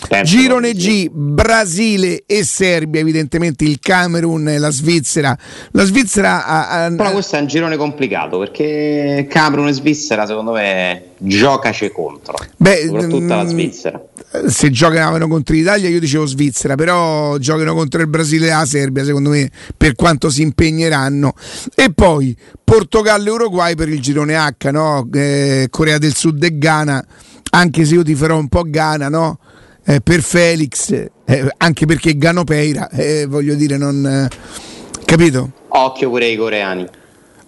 [0.08, 0.74] Penso Girone.
[0.74, 5.38] G, Brasile e Serbia, evidentemente il Camerun e la Svizzera.
[5.72, 10.52] La Svizzera ha, ha- Però questo è un girone complicato perché Camerun e Svizzera secondo
[10.54, 12.36] me giocaci contro.
[12.58, 14.02] Beh, soprattutto la mm, Svizzera.
[14.48, 19.04] se giocavano contro l'Italia io dicevo Svizzera, però giocano contro il Brasile e la Serbia,
[19.04, 21.34] secondo me, per quanto si impegneranno.
[21.74, 25.08] E poi Portogallo e Uruguay per il girone H, no?
[25.14, 27.06] Eh, Corea del Sud e Ghana,
[27.52, 29.40] anche se io ti farò un po' Ghana, no?
[29.86, 30.92] Eh, per Felix,
[31.26, 34.06] eh, anche perché Ganopeira, eh, voglio dire, non...
[34.06, 35.52] eh, capito?
[35.70, 36.88] Occhio pure ai coreani.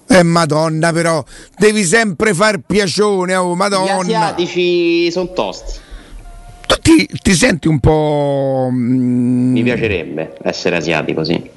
[0.10, 1.24] Eh madonna però,
[1.58, 3.98] devi sempre far piacione, oh Gli madonna.
[4.00, 5.80] asiatici sono tosti.
[6.68, 8.70] Tu ti, ti senti un po'...
[8.72, 11.50] mm, Mi piacerebbe essere asiatico, sì.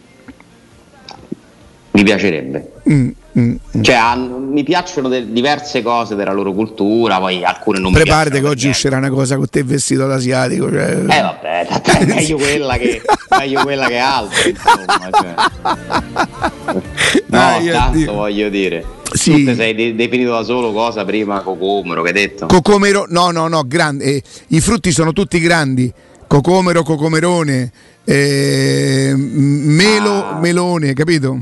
[1.92, 2.72] Mi piacerebbe.
[2.88, 3.82] mm, mm, mm.
[3.82, 8.40] Cioè, mi piacciono de- diverse cose della loro cultura, poi alcune non Preparati mi che
[8.40, 8.50] piacciono.
[8.52, 10.70] oggi per uscirà una cosa con te vestito da asiatico.
[10.70, 10.90] Cioè...
[10.92, 13.02] Eh vabbè, è meglio quella che,
[13.38, 15.10] meglio quella che altra, insomma.
[15.10, 16.80] Cioè.
[17.26, 18.12] No, Ai, tanto addio.
[18.12, 18.84] voglio dire.
[19.12, 19.32] Sì.
[19.32, 22.46] Tu te sei de- definito da solo cosa prima, cocomero, che hai detto?
[22.46, 24.04] Cocomero, no, no, no, grande.
[24.04, 25.92] eh, I frutti sono tutti grandi.
[26.28, 27.72] Cocomero, cocomerone,
[28.04, 30.38] eh, melo, Ah.
[30.40, 31.36] melone, capito?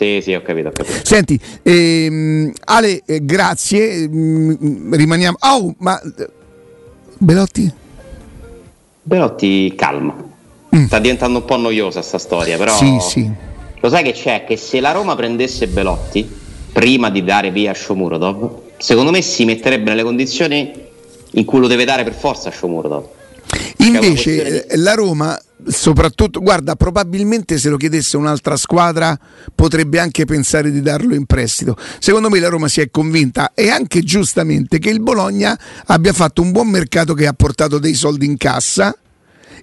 [0.00, 1.00] Sì, sì, ho capito, ho capito.
[1.02, 4.08] Senti, ehm, Ale, eh, grazie.
[4.08, 5.36] mm, rimaniamo.
[5.40, 6.28] Oh, ma eh,
[7.18, 7.70] Belotti?
[9.02, 10.16] Belotti, calma.
[10.86, 12.72] Sta diventando un po' noiosa sta storia, però...
[12.72, 12.76] Mm.
[12.76, 13.30] Sì, sì.
[13.78, 14.44] Lo sai che c'è?
[14.46, 16.26] Che se la Roma prendesse Belotti,
[16.72, 20.72] prima di dare via Shomurodov, secondo me si metterebbe nelle condizioni
[21.32, 23.04] in cui lo deve dare per forza Shomurodov.
[23.80, 29.18] una Invece questione eh, la Roma, soprattutto, guarda, probabilmente se lo chiedesse un'altra squadra
[29.54, 31.76] potrebbe anche pensare di darlo in prestito.
[31.98, 36.42] Secondo me la Roma si è convinta e anche giustamente che il Bologna abbia fatto
[36.42, 38.96] un buon mercato che ha portato dei soldi in cassa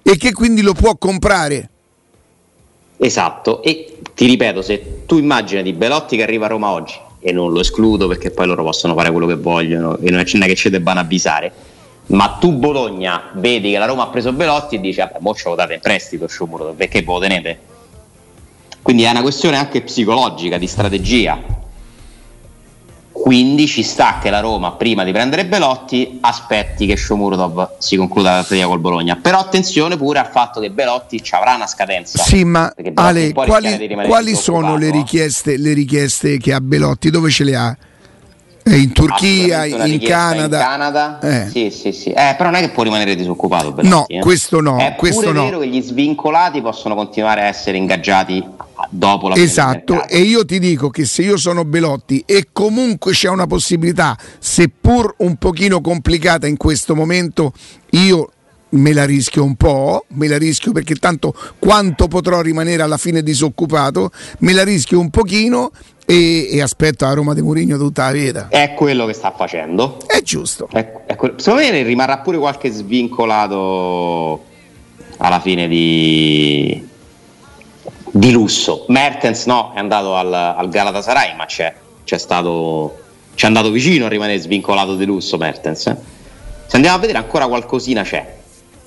[0.02, 1.70] e che quindi lo può comprare.
[2.96, 7.32] Esatto, e ti ripeto, se tu immagini di Belotti che arriva a Roma oggi, e
[7.32, 10.54] non lo escludo perché poi loro possono fare quello che vogliono e non è che
[10.54, 11.52] ci debbano avvisare,
[12.08, 15.48] ma tu Bologna vedi che la Roma ha preso Belotti e dici, vabbè, mo ce
[15.48, 17.60] lo date in prestito Shomurodov, perché ve lo tenete?
[18.80, 21.56] Quindi è una questione anche psicologica, di strategia.
[23.12, 28.30] Quindi ci sta che la Roma, prima di prendere Belotti, aspetti che Shomurodov si concluda
[28.30, 29.16] la partita col Bologna.
[29.16, 32.22] Però attenzione pure al fatto che Belotti ci avrà una scadenza.
[32.22, 37.10] Sì, ma Ale, quali, quali sono le richieste, le richieste che ha Belotti?
[37.10, 37.76] Dove ce le ha?
[38.70, 40.56] Eh, In Turchia, in Canada?
[40.58, 41.18] In Canada?
[41.20, 41.48] Eh.
[41.48, 42.10] Sì, sì, sì.
[42.10, 43.72] Eh, però non è che può rimanere disoccupato.
[43.72, 44.20] Belotti, No, eh.
[44.20, 45.44] questo no, È questo pure no.
[45.44, 48.44] vero che gli svincolati possono continuare a essere ingaggiati
[48.90, 53.12] dopo la fine Esatto, e io ti dico che se io sono Belotti e comunque
[53.12, 57.52] c'è una possibilità, seppur un pochino complicata in questo momento,
[57.90, 58.30] io
[58.70, 63.22] me la rischio un po', me la rischio perché tanto quanto potrò rimanere alla fine
[63.22, 64.10] disoccupato,
[64.40, 65.70] me la rischio un pochino
[66.10, 68.48] e, e aspetto a Roma di Mourinho tutta la vita.
[68.48, 69.98] È quello che sta facendo.
[70.06, 70.66] È giusto.
[70.72, 74.42] È- è quello- Secondo me rimarrà pure qualche svincolato
[75.18, 76.88] alla fine di,
[78.10, 78.86] di lusso.
[78.88, 82.96] Mertens no, è andato al, al Galatasaray, ma c'è, c'è stato,
[83.34, 85.86] ci è andato vicino a rimanere svincolato di lusso Mertens.
[85.88, 85.96] eh.
[86.66, 88.36] Se andiamo a vedere ancora qualcosina c'è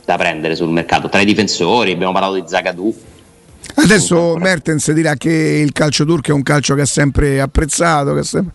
[0.06, 1.08] da prendere sul mercato.
[1.08, 2.96] Tra i difensori abbiamo parlato di Zagadou.
[3.76, 8.20] Adesso Mertens dirà che il calcio turco è un calcio che ha sempre apprezzato, che
[8.20, 8.54] ha sempre...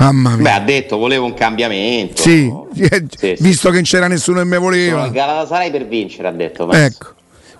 [0.00, 0.54] Mamma Beh, mia.
[0.54, 2.22] ha detto volevo un cambiamento.
[2.22, 3.36] Sì, Sì, sì.
[3.40, 5.04] visto che non c'era nessuno che me voleva.
[5.06, 6.66] il Galatasaray per vincere, ha detto.
[6.66, 6.94] Mertens.
[6.94, 7.14] Ecco,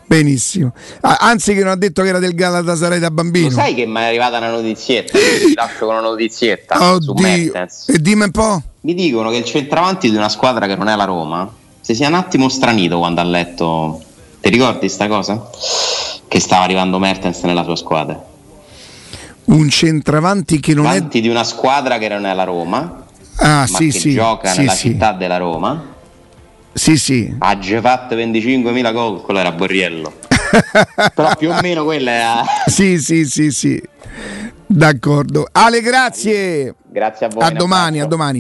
[0.06, 0.72] benissimo.
[1.00, 3.48] Ah, anzi, che non ha detto che era del Galatasaray da bambino.
[3.48, 5.18] Lo sai che mi è arrivata una notizietta?
[5.18, 7.14] Ti lascio con una notizietta su Oddio.
[7.20, 7.88] Mertens.
[7.88, 8.62] E dimmi un po'.
[8.82, 12.06] Mi dicono che il centravanti di una squadra che non è la Roma si sia
[12.06, 14.00] un attimo stranito quando ha letto.
[14.40, 15.50] Ti ricordi sta cosa?
[16.28, 18.22] Che stava arrivando Mertens nella sua squadra.
[19.44, 20.96] Un centravanti che non è.
[20.96, 23.06] Avanti di una squadra che non è la Roma,
[23.40, 24.12] Ah, sì, che sì.
[24.12, 24.88] gioca sì, nella sì.
[24.90, 25.96] città della Roma.
[26.72, 27.34] Sì, sì.
[27.38, 30.12] Ha già fatto 25.000 gol, quello era Borriello.
[31.14, 32.44] Però più o meno quella era.
[32.66, 33.80] sì, sì, sì, sì.
[34.66, 35.46] D'accordo.
[35.50, 36.74] Ale, grazie.
[36.90, 37.44] Grazie a voi.
[37.44, 38.36] A domani, a domani.